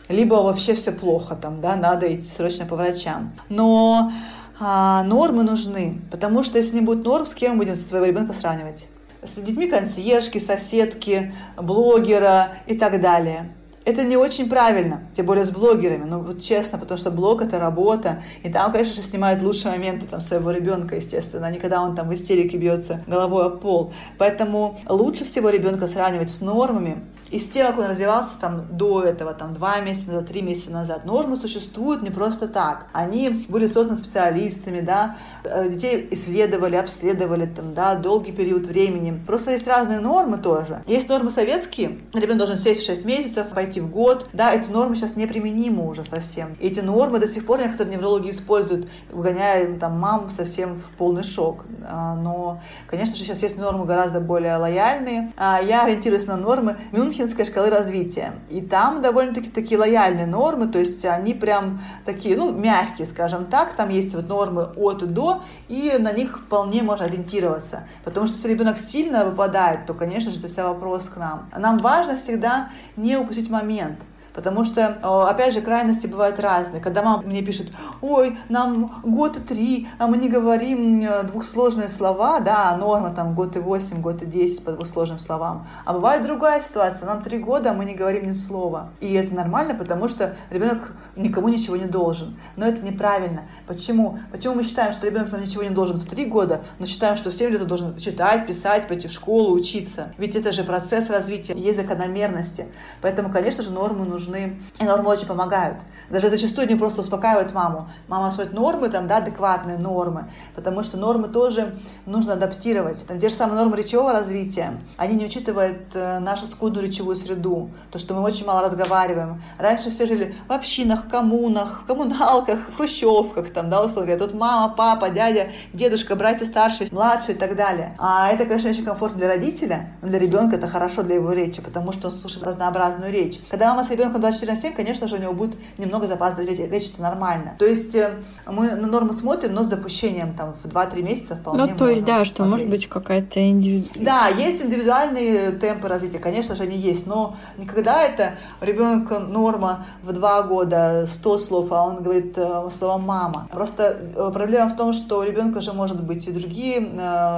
либо 0.09 0.35
вообще 0.35 0.75
все 0.75 0.91
плохо 0.91 1.35
там, 1.35 1.61
да, 1.61 1.75
надо 1.75 2.13
идти 2.13 2.27
срочно 2.27 2.65
по 2.65 2.75
врачам. 2.75 3.33
Но 3.47 4.11
а, 4.59 5.03
нормы 5.03 5.43
нужны, 5.43 6.01
потому 6.11 6.43
что 6.43 6.57
если 6.57 6.75
не 6.75 6.81
будет 6.81 7.05
норм, 7.05 7.25
с 7.25 7.33
кем 7.33 7.53
мы 7.53 7.59
будем 7.59 7.75
своего 7.75 8.05
ребенка 8.05 8.33
сравнивать? 8.33 8.87
С 9.21 9.39
детьми 9.41 9.67
консьержки, 9.67 10.37
соседки, 10.37 11.33
блогера 11.57 12.53
и 12.67 12.75
так 12.75 12.99
далее. 13.01 13.53
Это 13.85 14.03
не 14.03 14.17
очень 14.17 14.49
правильно, 14.49 15.03
тем 15.13 15.25
более 15.25 15.45
с 15.45 15.51
блогерами, 15.51 16.03
ну 16.03 16.19
вот 16.19 16.41
честно, 16.41 16.77
потому 16.77 16.97
что 16.97 17.11
блог 17.11 17.41
это 17.41 17.59
работа, 17.59 18.21
и 18.43 18.49
там, 18.49 18.71
конечно 18.71 18.93
же, 18.93 19.01
снимают 19.01 19.41
лучшие 19.41 19.71
моменты 19.71 20.05
там 20.05 20.21
своего 20.21 20.51
ребенка, 20.51 20.95
естественно, 20.95 21.47
а 21.47 21.51
не 21.51 21.59
когда 21.59 21.81
он 21.81 21.95
там 21.95 22.09
в 22.09 22.13
истерике 22.13 22.57
бьется 22.57 23.01
головой 23.07 23.45
о 23.45 23.49
пол. 23.49 23.93
Поэтому 24.17 24.79
лучше 24.87 25.23
всего 25.23 25.49
ребенка 25.49 25.87
сравнивать 25.87 26.29
с 26.31 26.41
нормами, 26.41 27.01
и 27.31 27.39
с 27.39 27.47
тем, 27.47 27.67
как 27.67 27.79
он 27.79 27.85
развивался 27.85 28.37
там 28.39 28.65
до 28.71 29.03
этого, 29.03 29.33
там 29.33 29.53
два 29.53 29.79
месяца 29.79 30.07
назад, 30.07 30.27
три 30.27 30.41
месяца 30.41 30.71
назад. 30.71 31.05
Нормы 31.05 31.35
существуют 31.35 32.01
не 32.01 32.09
просто 32.09 32.47
так. 32.47 32.87
Они 32.91 33.45
были 33.47 33.67
созданы 33.67 33.97
специалистами, 33.97 34.79
да, 34.79 35.17
э, 35.43 35.69
детей 35.69 36.07
исследовали, 36.11 36.75
обследовали 36.75 37.45
там, 37.45 37.73
да, 37.73 37.95
долгий 37.95 38.31
период 38.31 38.65
времени. 38.65 39.19
Просто 39.27 39.51
есть 39.51 39.67
разные 39.67 39.99
нормы 39.99 40.37
тоже. 40.37 40.81
Есть 40.87 41.07
нормы 41.07 41.29
советские. 41.29 41.99
Ребенок 42.13 42.37
должен 42.37 42.57
сесть 42.57 42.81
в 42.81 42.85
6 42.85 43.05
месяцев, 43.05 43.49
пойти 43.49 43.78
в 43.79 43.89
год, 43.89 44.27
да, 44.33 44.53
эти 44.53 44.69
нормы 44.69 44.95
сейчас 44.95 45.15
неприменимы 45.15 45.87
уже 45.87 46.03
совсем. 46.03 46.55
Эти 46.59 46.79
нормы 46.79 47.19
до 47.19 47.27
сих 47.27 47.45
пор 47.45 47.59
некоторые 47.59 47.95
неврологи 47.95 48.31
используют, 48.31 48.87
выгоняя 49.11 49.77
там 49.77 49.99
мам 49.99 50.29
совсем 50.29 50.75
в 50.75 50.91
полный 50.91 51.23
шок. 51.23 51.65
А, 51.85 52.15
но, 52.15 52.61
конечно 52.87 53.15
же, 53.15 53.23
сейчас 53.23 53.41
есть 53.41 53.57
нормы 53.57 53.85
гораздо 53.85 54.19
более 54.19 54.55
лояльные. 54.57 55.31
А, 55.37 55.61
я 55.61 55.83
ориентируюсь 55.83 56.27
на 56.27 56.37
нормы 56.37 56.77
Мюнхенской 56.91 57.45
шкалы 57.45 57.69
развития. 57.69 58.33
И 58.49 58.61
там 58.61 59.01
довольно-таки 59.01 59.49
такие 59.49 59.79
лояльные 59.79 60.27
нормы, 60.27 60.67
то 60.67 60.79
есть 60.79 61.03
они 61.05 61.33
прям 61.33 61.81
такие, 62.05 62.37
ну, 62.37 62.51
мягкие, 62.51 63.07
скажем 63.07 63.45
так. 63.47 63.73
Там 63.73 63.89
есть 63.89 64.13
вот 64.13 64.27
нормы 64.27 64.69
от 64.75 65.03
и 65.03 65.07
до, 65.07 65.41
и 65.67 65.95
на 65.99 66.11
них 66.11 66.39
вполне 66.39 66.83
можно 66.83 67.05
ориентироваться. 67.05 67.87
Потому 68.03 68.27
что 68.27 68.35
если 68.35 68.49
ребенок 68.49 68.77
сильно 68.79 69.25
выпадает, 69.25 69.85
то, 69.85 69.93
конечно 69.93 70.31
же, 70.31 70.39
это 70.39 70.47
вся 70.47 70.67
вопрос 70.67 71.09
к 71.09 71.17
нам. 71.17 71.49
Нам 71.57 71.77
важно 71.77 72.15
всегда 72.15 72.69
не 72.95 73.17
упустить. 73.17 73.49
amianto. 73.59 74.05
Потому 74.39 74.63
что, 74.63 74.99
опять 75.27 75.53
же, 75.53 75.59
крайности 75.59 76.07
бывают 76.07 76.39
разные. 76.39 76.79
Когда 76.79 77.01
мама 77.01 77.23
мне 77.23 77.41
пишет, 77.41 77.73
ой, 77.99 78.37
нам 78.47 78.89
год 79.03 79.35
и 79.35 79.41
три, 79.41 79.89
а 79.97 80.07
мы 80.07 80.15
не 80.15 80.29
говорим 80.29 81.05
двухсложные 81.27 81.89
слова, 81.89 82.39
да, 82.39 82.73
норма 82.77 83.09
там 83.09 83.35
год 83.35 83.57
и 83.57 83.59
восемь, 83.59 83.99
год 83.99 84.23
и 84.23 84.25
десять 84.25 84.63
по 84.63 84.71
двухсложным 84.71 85.19
словам. 85.19 85.67
А 85.83 85.91
бывает 85.91 86.23
другая 86.23 86.61
ситуация, 86.61 87.05
нам 87.05 87.21
три 87.21 87.39
года, 87.39 87.71
а 87.71 87.73
мы 87.73 87.83
не 87.83 87.95
говорим 87.95 88.29
ни 88.29 88.33
слова. 88.33 88.91
И 89.01 89.13
это 89.13 89.35
нормально, 89.35 89.75
потому 89.75 90.07
что 90.07 90.37
ребенок 90.49 90.93
никому 91.17 91.49
ничего 91.49 91.75
не 91.75 91.87
должен. 91.87 92.39
Но 92.55 92.65
это 92.65 92.81
неправильно. 92.81 93.41
Почему? 93.67 94.19
Почему 94.31 94.55
мы 94.55 94.63
считаем, 94.63 94.93
что 94.93 95.05
ребенок 95.05 95.33
нам 95.33 95.41
ничего 95.41 95.63
не 95.63 95.69
должен 95.71 95.99
в 95.99 96.05
три 96.05 96.25
года, 96.25 96.61
но 96.79 96.85
считаем, 96.85 97.17
что 97.17 97.29
в 97.29 97.33
семь 97.33 97.51
лет 97.51 97.61
он 97.61 97.67
должен 97.67 97.97
читать, 97.97 98.47
писать, 98.47 98.87
пойти 98.87 99.09
в 99.09 99.11
школу, 99.11 99.53
учиться? 99.53 100.13
Ведь 100.17 100.37
это 100.37 100.53
же 100.53 100.63
процесс 100.63 101.09
развития, 101.09 101.55
есть 101.57 101.77
закономерности. 101.77 102.67
Поэтому, 103.01 103.29
конечно 103.29 103.63
же, 103.63 103.71
нормы 103.71 104.05
нужны 104.05 104.28
нужны. 104.29 104.59
И 104.79 104.83
нормы 104.83 105.09
очень 105.09 105.25
помогают. 105.25 105.77
Даже 106.09 106.29
зачастую 106.29 106.65
они 106.67 106.75
просто 106.75 107.01
успокаивают 107.01 107.53
маму. 107.53 107.89
Мама 108.07 108.31
смотрит 108.31 108.53
нормы, 108.53 108.89
там, 108.89 109.07
да, 109.07 109.17
адекватные 109.17 109.77
нормы, 109.77 110.25
потому 110.55 110.81
что 110.81 110.97
нормы 110.97 111.27
тоже 111.27 111.75
нужно 112.05 112.33
адаптировать. 112.33 113.05
Там 113.05 113.19
те 113.19 113.29
же 113.29 113.35
самые 113.35 113.59
нормы 113.59 113.77
речевого 113.77 114.11
развития, 114.11 114.79
они 114.97 115.15
не 115.15 115.25
учитывают 115.25 115.77
э, 115.93 116.19
нашу 116.19 116.47
скудную 116.47 116.87
речевую 116.87 117.15
среду, 117.15 117.69
то, 117.91 117.99
что 117.99 118.15
мы 118.15 118.21
очень 118.21 118.45
мало 118.45 118.63
разговариваем. 118.63 119.41
Раньше 119.59 119.91
все 119.91 120.07
жили 120.07 120.33
в 120.47 120.51
общинах, 120.51 121.07
коммунах, 121.09 121.81
в 121.83 121.85
коммуналках, 121.85 122.59
в 122.69 122.77
хрущевках, 122.77 123.51
там, 123.51 123.69
да, 123.69 123.83
условия. 123.83 124.17
Тут 124.17 124.33
мама, 124.33 124.73
папа, 124.75 125.09
дядя, 125.09 125.49
дедушка, 125.73 126.15
братья 126.15 126.45
старшие, 126.45 126.89
младшие 126.91 127.35
и 127.35 127.37
так 127.37 127.55
далее. 127.55 127.95
А 127.99 128.31
это, 128.31 128.45
конечно, 128.45 128.71
очень 128.71 128.83
комфортно 128.83 129.19
для 129.19 129.27
родителя, 129.27 129.91
но 130.01 130.07
для 130.07 130.17
ребенка 130.17 130.55
это 130.55 130.67
хорошо 130.67 131.03
для 131.03 131.15
его 131.15 131.33
речи, 131.33 131.61
потому 131.61 131.93
что 131.93 132.07
он 132.07 132.13
слушает 132.13 132.45
разнообразную 132.45 133.11
речь. 133.11 133.39
Когда 133.49 133.69
мама 133.69 133.85
с 133.85 133.91
ребенком 133.91 134.18
24 134.19 134.53
на 134.53 134.59
7, 134.59 134.73
конечно 134.73 135.07
же, 135.07 135.15
у 135.15 135.19
него 135.19 135.33
будет 135.33 135.57
немного 135.77 136.07
запас 136.07 136.35
доверия. 136.35 136.67
Речь 136.67 136.89
это 136.93 137.01
нормально. 137.01 137.55
То 137.59 137.65
есть 137.65 137.95
э, 137.95 138.11
мы 138.45 138.71
на 138.75 138.87
нормы 138.87 139.13
смотрим, 139.13 139.53
но 139.53 139.63
с 139.63 139.67
допущением 139.67 140.33
там 140.33 140.55
в 140.63 140.67
2-3 140.67 141.01
месяца 141.01 141.35
вполне 141.35 141.65
Ну, 141.65 141.77
то 141.77 141.89
есть, 141.89 142.05
да, 142.05 142.25
что 142.25 142.37
смотреть. 142.37 142.51
может 142.51 142.69
быть 142.69 142.87
какая-то 142.87 143.49
индивидуальная... 143.49 144.05
Да, 144.05 144.27
есть 144.27 144.61
индивидуальные 144.63 145.51
темпы 145.51 145.87
развития, 145.87 146.19
конечно 146.19 146.55
же, 146.55 146.63
они 146.63 146.77
есть, 146.77 147.07
но 147.07 147.35
никогда 147.57 148.03
это 148.03 148.33
ребенок 148.61 149.09
норма 149.27 149.85
в 150.03 150.11
2 150.11 150.41
года 150.43 151.05
100 151.07 151.37
слов, 151.37 151.71
а 151.71 151.83
он 151.83 151.97
говорит 151.97 152.37
э, 152.37 152.69
слово 152.71 152.97
«мама». 152.97 153.47
Просто 153.51 153.97
э, 154.15 154.31
проблема 154.33 154.69
в 154.69 154.75
том, 154.75 154.93
что 154.93 155.19
у 155.19 155.23
ребенка 155.23 155.61
же 155.61 155.73
может 155.73 156.03
быть 156.03 156.27
и 156.27 156.31
другие 156.31 156.79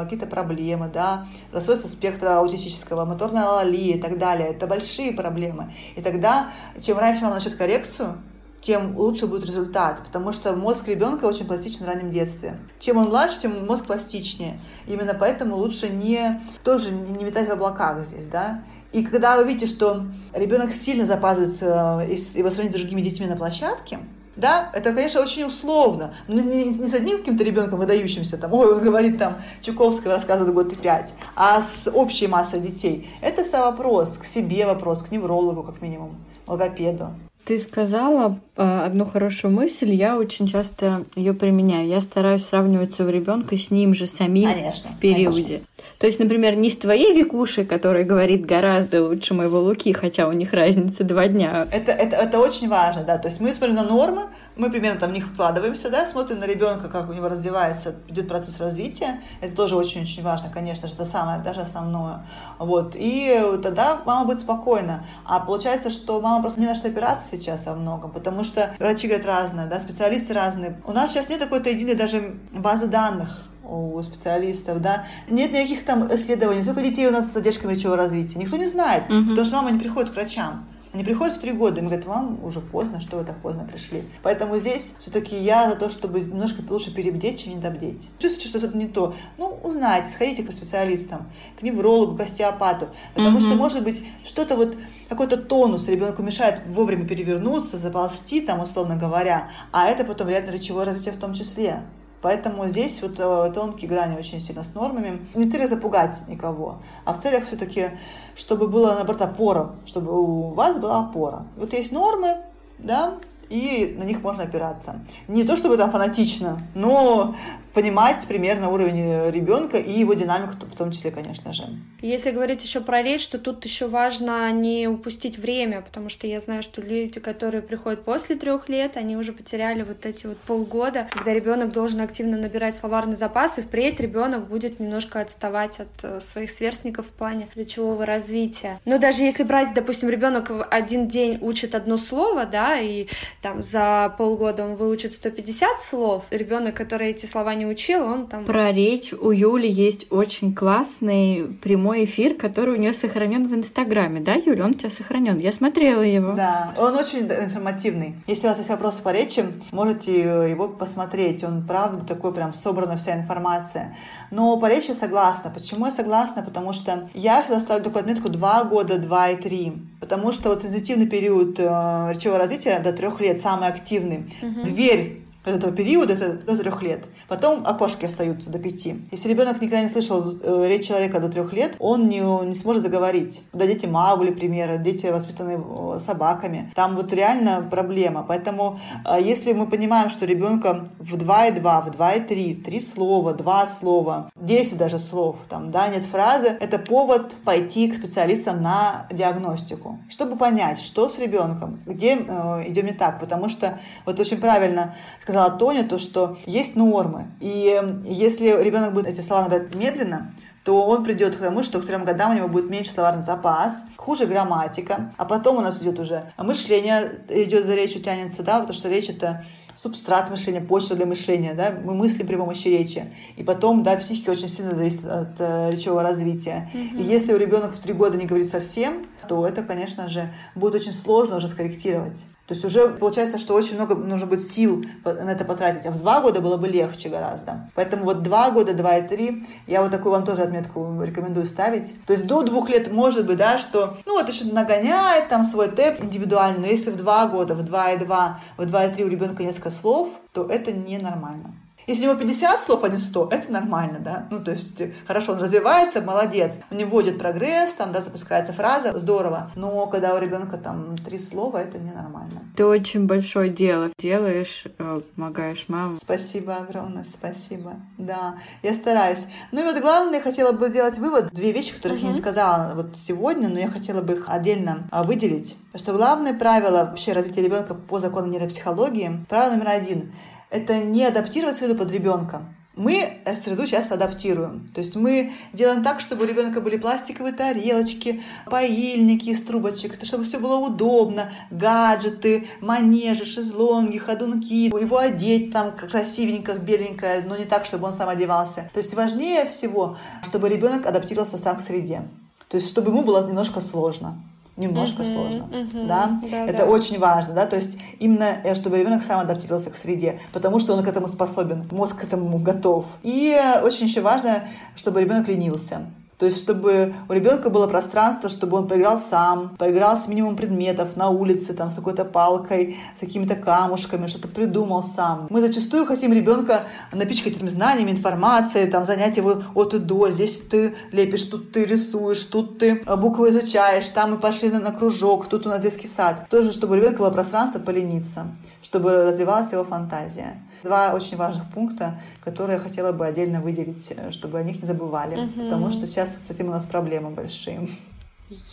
какие-то 0.03 0.25
проблемы, 0.25 0.89
да, 0.93 1.27
расстройство 1.51 1.87
спектра 1.87 2.37
аутистического, 2.37 3.05
моторная 3.05 3.43
алалия 3.43 3.95
и 3.95 3.99
так 3.99 4.17
далее. 4.17 4.49
Это 4.49 4.67
большие 4.67 5.11
проблемы. 5.13 5.73
И 5.95 6.01
тогда 6.01 6.49
чем 6.81 6.97
раньше 6.97 7.23
мама 7.23 7.35
начнет 7.35 7.55
коррекцию, 7.55 8.21
тем 8.61 8.95
лучше 8.97 9.27
будет 9.27 9.45
результат, 9.45 10.03
потому 10.05 10.31
что 10.33 10.53
мозг 10.53 10.87
ребенка 10.87 11.25
очень 11.25 11.47
пластичен 11.47 11.85
в 11.85 11.87
раннем 11.87 12.11
детстве. 12.11 12.59
Чем 12.79 12.97
он 12.97 13.07
младше, 13.07 13.41
тем 13.41 13.65
мозг 13.65 13.85
пластичнее. 13.85 14.59
Именно 14.87 15.15
поэтому 15.15 15.57
лучше 15.57 15.89
не 15.89 16.39
тоже 16.63 16.91
не 16.91 17.25
витать 17.25 17.47
в 17.49 17.51
облаках 17.51 18.05
здесь, 18.05 18.27
да. 18.27 18.63
И 18.91 19.03
когда 19.03 19.37
вы 19.37 19.45
видите, 19.45 19.67
что 19.67 20.03
ребенок 20.33 20.73
сильно 20.73 21.05
запаздывает 21.05 21.57
э, 21.61 22.13
его 22.37 22.49
сравнить 22.51 22.75
с 22.75 22.79
другими 22.79 23.01
детьми 23.01 23.25
на 23.25 23.37
площадке, 23.37 23.99
да, 24.35 24.69
это, 24.73 24.93
конечно, 24.93 25.21
очень 25.21 25.43
условно. 25.43 26.13
Но 26.27 26.41
не, 26.41 26.65
не 26.65 26.87
с 26.87 26.93
одним 26.93 27.17
каким-то 27.19 27.43
ребенком 27.43 27.79
выдающимся, 27.79 28.37
там, 28.37 28.53
ой, 28.53 28.73
он 28.73 28.83
говорит 28.83 29.17
там 29.17 29.37
Чуковского 29.61 30.15
рассказывает 30.15 30.53
год 30.53 30.73
и 30.73 30.75
пять, 30.75 31.13
а 31.35 31.61
с 31.61 31.89
общей 31.89 32.27
массой 32.27 32.59
детей. 32.59 33.09
Это 33.21 33.43
все 33.43 33.59
вопрос 33.59 34.17
к 34.17 34.25
себе 34.25 34.65
вопрос, 34.65 35.03
к 35.03 35.11
неврологу 35.11 35.63
как 35.63 35.81
минимум 35.81 36.17
логопеду. 36.47 37.15
Ты 37.45 37.59
сказала 37.59 38.39
э, 38.55 38.61
одну 38.85 39.05
хорошую 39.05 39.51
мысль, 39.51 39.91
я 39.91 40.17
очень 40.17 40.47
часто 40.47 41.05
ее 41.15 41.33
применяю. 41.33 41.87
Я 41.87 42.01
стараюсь 42.01 42.45
сравнивать 42.45 42.93
своего 42.93 43.11
ребенка 43.11 43.57
с 43.57 43.71
ним 43.71 43.93
же 43.93 44.05
самим 44.05 44.51
конечно, 44.51 44.91
в 44.91 44.99
периоде. 44.99 45.43
Конечно. 45.43 45.65
То 46.01 46.07
есть, 46.07 46.19
например, 46.19 46.55
не 46.55 46.69
с 46.69 46.77
твоей 46.77 47.13
Викушей, 47.13 47.63
которая 47.63 48.03
говорит 48.03 48.45
гораздо 48.45 49.03
лучше 49.03 49.35
моего 49.35 49.59
Луки, 49.59 49.93
хотя 49.93 50.27
у 50.27 50.31
них 50.31 50.51
разница 50.51 51.03
два 51.03 51.27
дня. 51.27 51.67
Это, 51.71 51.91
это, 51.91 52.15
это 52.15 52.39
очень 52.39 52.69
важно, 52.69 53.03
да. 53.03 53.17
То 53.17 53.27
есть 53.27 53.39
мы 53.39 53.53
смотрим 53.53 53.75
на 53.75 53.83
нормы, 53.83 54.23
мы 54.55 54.71
примерно 54.71 54.99
там 54.99 55.11
в 55.11 55.13
них 55.13 55.27
вкладываемся, 55.27 55.91
да, 55.91 56.07
смотрим 56.07 56.39
на 56.39 56.45
ребенка, 56.45 56.89
как 56.89 57.09
у 57.09 57.13
него 57.13 57.27
развивается, 57.27 57.95
идет 58.07 58.27
процесс 58.27 58.59
развития. 58.59 59.21
Это 59.41 59.55
тоже 59.55 59.75
очень-очень 59.75 60.23
важно, 60.23 60.49
конечно 60.51 60.87
же, 60.87 60.95
это 60.95 61.05
самое 61.05 61.41
даже 61.41 61.61
основное. 61.61 62.25
Вот. 62.57 62.95
И 62.95 63.39
тогда 63.61 64.01
мама 64.05 64.25
будет 64.25 64.41
спокойна. 64.41 65.05
А 65.23 65.39
получается, 65.39 65.91
что 65.91 66.19
мама 66.19 66.41
просто 66.41 66.59
не 66.59 66.65
на 66.65 66.73
что 66.73 66.87
опираться 66.87 67.30
сейчас 67.37 67.65
во 67.65 67.75
многом, 67.75 68.11
потому 68.11 68.43
что 68.43 68.73
врачи 68.79 69.07
говорят 69.07 69.25
разное, 69.25 69.67
да, 69.67 69.79
специалисты 69.79 70.33
разные. 70.33 70.81
У 70.85 70.91
нас 70.91 71.11
сейчас 71.11 71.29
нет 71.29 71.39
какой-то 71.39 71.69
единой 71.69 71.95
даже 71.95 72.35
базы 72.51 72.87
данных 72.87 73.47
у 73.63 74.01
специалистов, 74.03 74.81
да, 74.81 75.05
нет 75.29 75.51
никаких 75.51 75.85
там 75.85 76.13
исследований, 76.13 76.61
сколько 76.63 76.81
детей 76.81 77.07
у 77.07 77.11
нас 77.11 77.27
с 77.27 77.33
задержками 77.33 77.73
речевого 77.73 77.97
развития, 77.97 78.39
никто 78.39 78.57
не 78.57 78.67
знает, 78.67 79.05
угу. 79.05 79.29
потому 79.29 79.45
что 79.45 79.55
мама 79.55 79.71
не 79.71 79.79
приходит 79.79 80.11
к 80.11 80.15
врачам. 80.15 80.67
Они 80.93 81.05
приходят 81.05 81.37
в 81.37 81.39
три 81.39 81.53
года 81.53 81.79
и 81.79 81.83
говорят, 81.83 82.05
вам 82.05 82.43
уже 82.43 82.59
поздно, 82.59 82.99
что 82.99 83.17
вы 83.17 83.23
так 83.23 83.37
поздно 83.41 83.65
пришли. 83.65 84.03
Поэтому 84.23 84.57
здесь 84.59 84.93
все-таки 84.99 85.37
я 85.37 85.69
за 85.69 85.77
то, 85.77 85.89
чтобы 85.89 86.19
немножко 86.19 86.61
лучше 86.69 86.93
перебдеть, 86.93 87.43
чем 87.43 87.53
недобдеть. 87.53 88.09
Чувствуете, 88.19 88.49
что 88.49 88.59
что-то 88.59 88.77
не 88.77 88.87
то? 88.87 89.15
Ну, 89.37 89.57
узнайте, 89.63 90.09
сходите 90.09 90.43
к 90.43 90.51
специалистам, 90.51 91.31
к 91.57 91.61
неврологу, 91.61 92.17
к 92.17 92.19
остеопату. 92.19 92.89
Потому 93.13 93.37
mm-hmm. 93.37 93.41
что, 93.41 93.55
может 93.55 93.83
быть, 93.83 94.03
что-то 94.25 94.57
вот, 94.57 94.75
какой-то 95.07 95.37
тонус 95.37 95.87
ребенку 95.87 96.23
мешает 96.23 96.61
вовремя 96.67 97.07
перевернуться, 97.07 97.77
заползти, 97.77 98.41
там, 98.41 98.59
условно 98.59 98.97
говоря, 98.97 99.49
а 99.71 99.87
это 99.87 100.03
потом 100.03 100.27
вредно 100.27 100.51
речевое 100.51 100.85
развитие 100.85 101.13
в 101.13 101.19
том 101.19 101.33
числе. 101.33 101.83
Поэтому 102.21 102.67
здесь 102.67 103.01
вот 103.01 103.19
э, 103.19 103.51
тонкие 103.53 103.89
грани 103.89 104.17
очень 104.17 104.39
сильно 104.39 104.63
с 104.63 104.73
нормами. 104.73 105.21
Не 105.33 105.45
в 105.45 105.51
целях 105.51 105.69
запугать 105.69 106.17
никого, 106.27 106.81
а 107.03 107.13
в 107.13 107.21
целях 107.21 107.45
все-таки, 107.45 107.91
чтобы 108.35 108.67
была, 108.67 108.95
наоборот, 108.95 109.21
опора, 109.21 109.71
чтобы 109.85 110.11
у 110.11 110.49
вас 110.49 110.77
была 110.77 110.99
опора. 110.99 111.45
Вот 111.57 111.73
есть 111.73 111.91
нормы, 111.91 112.37
да, 112.77 113.15
и 113.49 113.95
на 113.99 114.03
них 114.03 114.21
можно 114.21 114.43
опираться. 114.43 114.99
Не 115.27 115.43
то 115.43 115.57
чтобы 115.57 115.77
там 115.77 115.91
фанатично, 115.91 116.59
но 116.73 117.35
понимать 117.73 118.25
примерно 118.27 118.69
уровень 118.69 119.31
ребенка 119.31 119.77
и 119.77 119.91
его 119.91 120.13
динамику 120.13 120.53
в 120.61 120.75
том 120.75 120.91
числе, 120.91 121.11
конечно 121.11 121.53
же. 121.53 121.63
Если 122.01 122.31
говорить 122.31 122.63
еще 122.63 122.81
про 122.81 123.01
речь, 123.01 123.27
то 123.27 123.37
тут 123.37 123.63
еще 123.65 123.87
важно 123.87 124.51
не 124.51 124.87
упустить 124.87 125.37
время, 125.37 125.81
потому 125.81 126.09
что 126.09 126.27
я 126.27 126.39
знаю, 126.39 126.63
что 126.63 126.81
люди, 126.81 127.19
которые 127.19 127.61
приходят 127.61 128.03
после 128.03 128.35
трех 128.35 128.69
лет, 128.69 128.97
они 128.97 129.15
уже 129.17 129.33
потеряли 129.33 129.83
вот 129.83 130.05
эти 130.05 130.27
вот 130.27 130.37
полгода, 130.37 131.07
когда 131.11 131.33
ребенок 131.33 131.71
должен 131.71 132.01
активно 132.01 132.37
набирать 132.37 132.75
словарный 132.75 133.15
запас, 133.15 133.57
и 133.57 133.61
впредь 133.61 133.99
ребенок 133.99 134.47
будет 134.47 134.79
немножко 134.79 135.19
отставать 135.19 135.79
от 135.79 135.89
э, 136.03 136.19
своих 136.19 136.51
сверстников 136.51 137.05
в 137.07 137.11
плане 137.11 137.47
речевого 137.55 138.05
развития. 138.05 138.79
Но 138.85 138.97
даже 138.97 139.23
если 139.23 139.43
брать, 139.43 139.73
допустим, 139.73 140.09
ребенок 140.09 140.49
в 140.49 140.63
один 140.63 141.07
день 141.07 141.37
учит 141.41 141.75
одно 141.75 141.97
слово, 141.97 142.45
да, 142.45 142.79
и 142.79 143.07
там 143.41 143.61
за 143.61 144.13
полгода 144.17 144.65
он 144.65 144.75
выучит 144.75 145.13
150 145.13 145.79
слов, 145.79 146.23
ребенок, 146.31 146.75
который 146.75 147.11
эти 147.11 147.25
слова 147.25 147.53
не 147.55 147.60
учил, 147.65 148.03
он 148.03 148.27
там... 148.27 148.45
Про 148.45 148.71
речь 148.71 149.13
у 149.13 149.31
Юли 149.31 149.69
есть 149.69 150.07
очень 150.11 150.53
классный 150.53 151.57
прямой 151.61 152.05
эфир, 152.05 152.35
который 152.35 152.75
у 152.75 152.77
нее 152.77 152.93
сохранен 152.93 153.47
в 153.47 153.53
Инстаграме, 153.53 154.19
да, 154.21 154.33
Юля? 154.33 154.65
Он 154.65 154.71
у 154.71 154.73
тебя 154.73 154.89
сохранен. 154.89 155.37
Я 155.37 155.51
смотрела 155.51 156.01
его. 156.01 156.33
Да, 156.33 156.73
он 156.77 156.95
очень 156.95 157.27
информативный. 157.27 158.15
Если 158.27 158.45
у 158.45 158.49
вас 158.49 158.57
есть 158.57 158.69
вопросы 158.69 159.01
по 159.01 159.11
речи, 159.11 159.45
можете 159.71 160.19
его 160.49 160.67
посмотреть. 160.67 161.43
Он, 161.43 161.65
правда, 161.65 162.05
такой 162.05 162.33
прям 162.33 162.53
собрана 162.53 162.97
вся 162.97 163.17
информация. 163.17 163.95
Но 164.31 164.57
по 164.57 164.69
речи 164.69 164.91
согласна. 164.91 165.51
Почему 165.51 165.85
я 165.85 165.91
согласна? 165.91 166.43
Потому 166.43 166.73
что 166.73 167.09
я 167.13 167.43
всегда 167.43 167.59
ставлю 167.59 167.83
такую 167.83 168.01
отметку 168.01 168.29
2 168.29 168.63
года, 168.65 168.97
2 168.97 169.29
и 169.29 169.35
3. 169.35 169.73
Потому 169.99 170.31
что 170.31 170.49
вот 170.49 170.63
сенситивный 170.63 171.07
период 171.07 171.59
э, 171.59 171.63
речевого 172.09 172.39
развития 172.39 172.79
до 172.79 172.91
трех 172.91 173.21
лет 173.21 173.41
самый 173.41 173.67
активный. 173.67 174.29
Угу. 174.41 174.63
Дверь 174.65 175.20
этого 175.45 175.73
периода, 175.73 176.13
это 176.13 176.33
до 176.45 176.57
трех 176.57 176.81
лет. 176.83 177.05
Потом 177.27 177.63
окошки 177.65 178.05
остаются 178.05 178.49
до 178.49 178.59
пяти. 178.59 179.01
Если 179.11 179.29
ребенок 179.29 179.61
никогда 179.61 179.81
не 179.81 179.87
слышал 179.87 180.23
э, 180.23 180.67
речь 180.67 180.87
человека 180.87 181.19
до 181.19 181.29
трех 181.29 181.51
лет, 181.53 181.75
он 181.79 182.09
не, 182.09 182.19
не 182.19 182.55
сможет 182.55 182.83
заговорить. 182.83 183.41
Да, 183.53 183.65
дети 183.65 183.85
Маугли, 183.87 184.31
примеры, 184.31 184.77
дети 184.77 185.07
воспитанные 185.07 185.59
э, 185.59 185.99
собаками. 185.99 186.71
Там 186.75 186.95
вот 186.95 187.11
реально 187.13 187.67
проблема. 187.69 188.23
Поэтому 188.27 188.79
э, 189.05 189.17
если 189.21 189.53
мы 189.53 189.67
понимаем, 189.67 190.09
что 190.09 190.25
ребенка 190.25 190.85
в 190.99 191.15
2,2, 191.15 191.85
в 191.85 191.95
2,3, 191.95 192.61
три 192.61 192.81
слова, 192.81 193.33
два 193.33 193.65
слова, 193.65 194.31
10 194.35 194.77
даже 194.77 194.99
слов, 194.99 195.37
там, 195.49 195.71
да, 195.71 195.87
нет 195.87 196.05
фразы, 196.05 196.55
это 196.59 196.77
повод 196.77 197.35
пойти 197.43 197.89
к 197.89 197.95
специалистам 197.95 198.61
на 198.61 199.07
диагностику, 199.11 199.99
чтобы 200.09 200.35
понять, 200.37 200.79
что 200.79 201.09
с 201.09 201.17
ребенком, 201.17 201.79
где 201.85 202.13
идем 202.13 202.85
не 202.85 202.93
так, 202.93 203.19
потому 203.19 203.49
что 203.49 203.79
вот 204.05 204.19
очень 204.19 204.37
правильно 204.37 204.95
сказала 205.31 205.51
Тоня, 205.51 205.87
то, 205.87 205.97
что 205.97 206.37
есть 206.45 206.75
нормы. 206.75 207.27
И 207.39 207.81
если 208.05 208.61
ребенок 208.61 208.93
будет 208.93 209.07
эти 209.07 209.21
слова 209.21 209.43
набирать 209.43 209.73
медленно, 209.75 210.33
то 210.65 210.85
он 210.85 211.03
придет 211.03 211.37
к 211.37 211.39
тому, 211.39 211.63
что 211.63 211.79
к 211.79 211.87
трем 211.87 212.03
годам 212.03 212.31
у 212.31 212.33
него 212.35 212.47
будет 212.47 212.69
меньше 212.69 212.91
словарный 212.91 213.23
запас, 213.23 213.83
хуже 213.95 214.25
грамматика, 214.25 215.13
а 215.17 215.25
потом 215.25 215.57
у 215.57 215.61
нас 215.61 215.81
идет 215.81 215.99
уже 215.99 216.31
мышление, 216.37 217.23
идет 217.29 217.65
за 217.65 217.75
речью, 217.75 218.01
тянется, 218.01 218.43
да, 218.43 218.59
потому 218.59 218.73
что 218.73 218.89
речь 218.89 219.09
это 219.09 219.43
субстрат 219.75 220.29
мышления, 220.29 220.61
почва 220.61 220.95
для 220.95 221.05
мышления, 221.05 221.53
да, 221.53 221.73
мы 221.83 221.95
мыслим 221.95 222.27
при 222.27 222.35
помощи 222.35 222.67
речи. 222.67 223.05
И 223.37 223.43
потом, 223.43 223.81
да, 223.81 223.95
психика 223.95 224.31
очень 224.31 224.49
сильно 224.49 224.75
зависит 224.75 225.05
от 225.05 225.39
э, 225.39 225.69
речевого 225.71 226.03
развития. 226.03 226.69
Mm-hmm. 226.73 226.99
И 226.99 227.03
если 227.03 227.33
у 227.33 227.37
ребенка 227.37 227.71
в 227.71 227.79
три 227.79 227.93
года 227.93 228.17
не 228.17 228.25
говорит 228.25 228.51
совсем, 228.51 229.05
то 229.27 229.47
это, 229.47 229.63
конечно 229.63 230.09
же, 230.09 230.31
будет 230.53 230.75
очень 230.75 230.91
сложно 230.91 231.37
уже 231.37 231.47
скорректировать. 231.47 232.17
То 232.47 232.53
есть 232.53 232.65
уже 232.65 232.89
получается, 232.89 233.37
что 233.37 233.53
очень 233.53 233.75
много 233.75 233.95
нужно 233.95 234.27
будет 234.27 234.41
сил 234.45 234.83
на 235.05 235.31
это 235.31 235.45
потратить. 235.45 235.85
А 235.85 235.91
в 235.91 235.97
два 235.99 236.21
года 236.21 236.41
было 236.41 236.57
бы 236.57 236.67
легче 236.67 237.07
гораздо. 237.09 237.69
Поэтому 237.75 238.03
вот 238.03 238.23
два 238.23 238.51
года, 238.51 238.73
два 238.73 238.97
и 238.97 239.07
три, 239.07 239.41
я 239.67 239.81
вот 239.81 239.91
такую 239.91 240.11
вам 240.11 240.25
тоже 240.25 240.41
отметку 240.41 241.01
рекомендую 241.01 241.45
ставить. 241.45 241.95
То 242.05 242.13
есть 242.13 242.27
до 242.27 242.41
двух 242.43 242.69
лет 242.69 242.91
может 242.91 243.25
быть, 243.25 243.37
да, 243.37 243.57
что, 243.57 243.95
ну 244.05 244.13
вот 244.13 244.27
еще 244.27 244.45
нагоняет 244.45 245.29
там 245.29 245.43
свой 245.43 245.69
тэп 245.69 246.03
индивидуальный, 246.03 246.59
но 246.59 246.67
если 246.67 246.91
в 246.91 246.97
два 246.97 247.27
года, 247.27 247.55
в 247.55 247.63
два 247.63 247.91
и 247.91 247.97
два, 247.97 248.39
в 248.57 248.65
два 248.65 248.85
и 248.85 248.93
три 248.93 249.05
у 249.05 249.07
ребенка 249.07 249.43
несколько 249.43 249.71
слов, 249.71 250.09
то 250.33 250.47
это 250.47 250.71
ненормально. 250.71 251.53
Если 251.87 252.05
у 252.05 252.09
него 252.09 252.19
50 252.19 252.61
слов, 252.61 252.83
а 252.83 252.89
не 252.89 252.97
100, 252.97 253.29
это 253.31 253.51
нормально, 253.51 253.99
да? 253.99 254.27
Ну, 254.31 254.43
то 254.43 254.51
есть, 254.51 254.81
хорошо, 255.07 255.33
он 255.33 255.39
развивается, 255.39 256.01
молодец. 256.01 256.59
У 256.69 256.75
него 256.75 257.01
идет 257.01 257.17
прогресс, 257.17 257.73
там, 257.73 257.91
да, 257.91 258.01
запускается 258.01 258.53
фраза, 258.53 258.97
здорово. 258.97 259.51
Но 259.55 259.87
когда 259.87 260.15
у 260.15 260.19
ребенка 260.19 260.57
там 260.57 260.95
три 260.97 261.19
слова, 261.19 261.57
это 261.57 261.79
ненормально. 261.79 262.41
Ты 262.55 262.65
очень 262.65 263.07
большое 263.07 263.49
дело 263.49 263.89
делаешь, 263.97 264.65
э, 264.77 265.01
помогаешь 265.15 265.65
маме. 265.67 265.95
Спасибо 265.95 266.57
огромное, 266.57 267.05
спасибо. 267.05 267.73
Да, 267.97 268.35
я 268.61 268.73
стараюсь. 268.73 269.27
Ну 269.51 269.61
и 269.61 269.63
вот 269.63 269.81
главное, 269.81 270.19
я 270.19 270.21
хотела 270.21 270.51
бы 270.51 270.69
сделать 270.69 270.97
вывод. 270.97 271.31
Две 271.31 271.51
вещи, 271.51 271.73
которых 271.73 271.99
uh-huh. 271.99 272.07
я 272.07 272.09
не 272.09 272.15
сказала 272.15 272.73
вот 272.75 272.95
сегодня, 272.95 273.49
но 273.49 273.59
я 273.59 273.69
хотела 273.69 274.01
бы 274.01 274.13
их 274.13 274.25
отдельно 274.27 274.87
а, 274.91 275.03
выделить. 275.03 275.55
Что 275.75 275.93
главное 275.93 276.33
правило 276.33 276.85
вообще 276.85 277.13
развития 277.13 277.41
ребенка 277.41 277.73
по 277.73 277.99
закону 277.99 278.27
нейропсихологии, 278.27 279.25
правило 279.29 279.51
номер 279.53 279.69
один— 279.69 280.11
это 280.51 280.79
не 280.79 281.05
адаптировать 281.05 281.57
среду 281.57 281.75
под 281.75 281.91
ребенка. 281.91 282.43
Мы 282.75 283.19
среду 283.35 283.67
часто 283.67 283.95
адаптируем. 283.95 284.67
То 284.73 284.79
есть 284.79 284.95
мы 284.95 285.31
делаем 285.51 285.83
так, 285.83 285.99
чтобы 285.99 286.23
у 286.23 286.27
ребенка 286.27 286.61
были 286.61 286.77
пластиковые 286.77 287.33
тарелочки, 287.33 288.21
поильники 288.45 289.29
из 289.29 289.41
трубочек, 289.41 289.99
чтобы 290.03 290.23
все 290.23 290.39
было 290.39 290.55
удобно, 290.57 291.31
гаджеты, 291.51 292.47
манежи, 292.61 293.25
шезлонги, 293.25 293.97
ходунки, 293.97 294.67
его 294.67 294.97
одеть 294.97 295.51
там 295.51 295.75
красивенько, 295.75 296.53
беленько, 296.59 297.21
но 297.25 297.35
не 297.35 297.45
так, 297.45 297.65
чтобы 297.65 297.87
он 297.87 297.93
сам 297.93 298.07
одевался. 298.07 298.69
То 298.73 298.77
есть 298.79 298.93
важнее 298.93 299.45
всего, 299.45 299.97
чтобы 300.23 300.47
ребенок 300.47 300.85
адаптировался 300.85 301.37
сам 301.37 301.57
к 301.57 301.61
среде. 301.61 302.03
То 302.47 302.55
есть 302.57 302.69
чтобы 302.69 302.91
ему 302.91 303.03
было 303.03 303.27
немножко 303.27 303.59
сложно 303.59 304.21
немножко 304.57 305.03
uh-huh, 305.03 305.13
сложно, 305.13 305.47
uh-huh, 305.51 305.87
да? 305.87 306.19
да, 306.29 306.45
это 306.45 306.59
да. 306.59 306.65
очень 306.65 306.99
важно, 306.99 307.33
да, 307.33 307.45
то 307.45 307.55
есть 307.55 307.79
именно 307.99 308.37
э, 308.43 308.53
чтобы 308.55 308.77
ребенок 308.77 309.03
сам 309.03 309.19
адаптировался 309.19 309.69
к 309.69 309.75
среде, 309.75 310.19
потому 310.33 310.59
что 310.59 310.73
он 310.73 310.83
к 310.83 310.87
этому 310.87 311.07
способен, 311.07 311.67
мозг 311.71 312.01
к 312.01 312.03
этому 312.03 312.37
готов. 312.37 312.85
И 313.03 313.39
очень 313.63 313.87
еще 313.87 314.01
важно, 314.01 314.43
чтобы 314.75 315.01
ребенок 315.01 315.27
ленился, 315.27 315.85
то 316.21 316.27
есть, 316.27 316.37
чтобы 316.37 316.93
у 317.09 317.13
ребенка 317.13 317.49
было 317.49 317.65
пространство, 317.65 318.29
чтобы 318.29 318.55
он 318.55 318.67
поиграл 318.67 319.01
сам, 319.09 319.55
поиграл 319.57 319.97
с 319.97 320.07
минимум 320.07 320.35
предметов 320.35 320.95
на 320.95 321.09
улице, 321.09 321.55
там, 321.55 321.71
с 321.71 321.75
какой-то 321.77 322.05
палкой, 322.05 322.77
с 322.97 322.99
какими-то 322.99 323.35
камушками, 323.35 324.05
что-то 324.05 324.27
придумал 324.27 324.83
сам. 324.83 325.25
Мы 325.31 325.41
зачастую 325.41 325.87
хотим 325.87 326.13
ребенка 326.13 326.65
напичкать 326.91 327.37
этими 327.37 327.47
знаниями, 327.47 327.89
информацией, 327.89 328.69
там, 328.69 328.85
занять 328.85 329.17
его 329.17 329.41
от 329.55 329.73
и 329.73 329.79
до. 329.79 330.11
Здесь 330.11 330.39
ты 330.47 330.75
лепишь, 330.91 331.23
тут 331.23 331.53
ты 331.53 331.65
рисуешь, 331.65 332.23
тут 332.25 332.59
ты 332.59 332.83
а, 332.85 332.97
буквы 332.97 333.29
изучаешь, 333.29 333.89
там 333.89 334.11
мы 334.11 334.17
пошли 334.17 334.49
на, 334.51 334.59
на 334.59 334.71
кружок, 334.71 335.25
тут 335.27 335.47
у 335.47 335.49
нас 335.49 335.59
детский 335.59 335.87
сад. 335.87 336.29
Тоже, 336.29 336.51
чтобы 336.51 336.73
у 336.73 336.77
ребенка 336.77 336.99
было 336.99 337.09
пространство 337.09 337.57
полениться, 337.57 338.27
чтобы 338.61 339.05
развивалась 339.05 339.51
его 339.53 339.63
фантазия. 339.63 340.39
Два 340.63 340.93
очень 340.93 341.17
важных 341.17 341.49
пункта, 341.49 341.99
которые 342.23 342.57
я 342.57 342.61
хотела 342.61 342.91
бы 342.91 343.05
отдельно 343.05 343.41
выделить, 343.41 343.91
э, 343.95 344.11
чтобы 344.11 344.39
о 344.39 344.43
них 344.43 344.61
не 344.61 344.67
забывали, 344.67 345.25
угу. 345.25 345.43
потому 345.43 345.71
что 345.71 345.85
сейчас 345.85 346.17
с 346.17 346.29
этим 346.29 346.47
у 346.47 346.51
нас 346.51 346.65
проблемы 346.65 347.09
большие. 347.09 347.67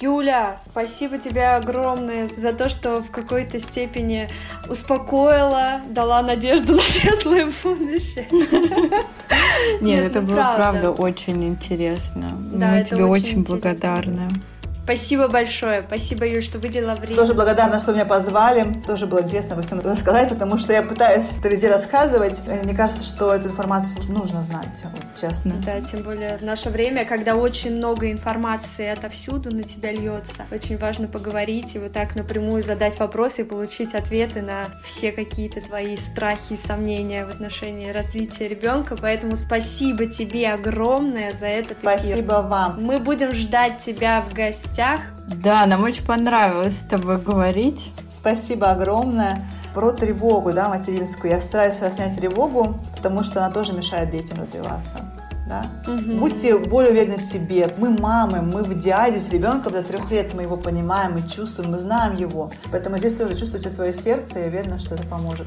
Юля, 0.00 0.56
спасибо 0.56 1.18
тебе 1.18 1.50
огромное 1.50 2.26
за 2.26 2.52
то, 2.52 2.68
что 2.68 3.00
в 3.00 3.12
какой-то 3.12 3.60
степени 3.60 4.28
успокоила, 4.68 5.82
дала 5.88 6.20
надежду 6.20 6.74
на 6.76 6.82
светлое 6.82 7.52
будущее. 7.62 8.26
Нет, 9.80 10.04
это 10.04 10.20
было 10.20 10.54
правда 10.56 10.90
очень 10.90 11.44
интересно. 11.44 12.30
Мы 12.30 12.84
тебе 12.84 13.04
очень 13.04 13.44
благодарны. 13.44 14.28
Спасибо 14.88 15.28
большое. 15.28 15.84
Спасибо, 15.86 16.26
Юль, 16.26 16.40
что 16.40 16.58
выделила 16.58 16.94
время. 16.94 17.16
Тоже 17.16 17.34
благодарна, 17.34 17.78
что 17.78 17.92
меня 17.92 18.06
позвали. 18.06 18.72
Тоже 18.86 19.04
было 19.04 19.20
интересно 19.20 19.54
во 19.54 19.60
всем 19.60 19.80
рассказать, 19.80 20.30
потому 20.30 20.56
что 20.56 20.72
я 20.72 20.82
пытаюсь 20.82 21.26
это 21.38 21.50
везде 21.50 21.68
рассказывать. 21.68 22.40
Мне 22.46 22.74
кажется, 22.74 23.04
что 23.04 23.34
эту 23.34 23.48
информацию 23.48 24.02
нужно 24.08 24.42
знать, 24.42 24.82
вот, 24.84 25.02
честно. 25.14 25.56
Да, 25.62 25.82
тем 25.82 26.04
более 26.04 26.38
в 26.38 26.42
наше 26.42 26.70
время, 26.70 27.04
когда 27.04 27.36
очень 27.36 27.76
много 27.76 28.10
информации 28.10 28.88
отовсюду 28.88 29.54
на 29.54 29.62
тебя 29.62 29.92
льется, 29.92 30.46
очень 30.50 30.78
важно 30.78 31.06
поговорить 31.06 31.74
и 31.74 31.78
вот 31.78 31.92
так 31.92 32.16
напрямую 32.16 32.62
задать 32.62 32.98
вопросы 32.98 33.42
и 33.42 33.44
получить 33.44 33.94
ответы 33.94 34.40
на 34.40 34.68
все 34.82 35.12
какие-то 35.12 35.60
твои 35.60 35.98
страхи 35.98 36.54
и 36.54 36.56
сомнения 36.56 37.26
в 37.26 37.30
отношении 37.30 37.90
развития 37.90 38.48
ребенка. 38.48 38.96
Поэтому 38.98 39.36
спасибо 39.36 40.06
тебе 40.06 40.50
огромное 40.50 41.34
за 41.38 41.44
этот 41.44 41.84
эфир. 41.84 41.98
Спасибо 41.98 42.32
вам. 42.48 42.82
Мы 42.82 43.00
будем 43.00 43.34
ждать 43.34 43.76
тебя 43.84 44.22
в 44.22 44.32
гостях 44.32 44.77
гостях. 44.78 45.00
Да, 45.42 45.66
нам 45.66 45.82
очень 45.82 46.04
понравилось 46.04 46.78
с 46.78 46.82
тобой 46.82 47.20
говорить. 47.20 47.92
Спасибо 48.10 48.70
огромное. 48.70 49.44
Про 49.74 49.90
тревогу, 49.92 50.52
да, 50.52 50.68
материнскую. 50.68 51.32
Я 51.32 51.40
стараюсь 51.40 51.76
снять 51.76 52.16
тревогу, 52.16 52.78
потому 52.96 53.22
что 53.22 53.44
она 53.44 53.52
тоже 53.52 53.72
мешает 53.72 54.10
детям 54.10 54.38
развиваться. 54.38 55.12
Да? 55.48 55.66
Угу. 55.86 56.18
Будьте 56.18 56.58
более 56.58 56.92
уверены 56.92 57.16
в 57.16 57.22
себе. 57.22 57.72
Мы 57.78 57.90
мамы, 57.90 58.40
мы 58.40 58.62
в 58.62 58.78
диаде 58.78 59.18
с 59.18 59.30
ребенком 59.30 59.72
до 59.72 59.82
трех 59.82 60.10
лет, 60.10 60.34
мы 60.34 60.42
его 60.42 60.56
понимаем, 60.56 61.14
мы 61.14 61.28
чувствуем, 61.28 61.72
мы 61.72 61.78
знаем 61.78 62.16
его. 62.16 62.50
Поэтому 62.70 62.98
здесь 62.98 63.14
тоже 63.14 63.36
чувствуйте 63.36 63.70
свое 63.70 63.92
сердце, 63.92 64.40
я 64.40 64.46
уверена, 64.46 64.78
что 64.78 64.94
это 64.94 65.04
поможет. 65.06 65.46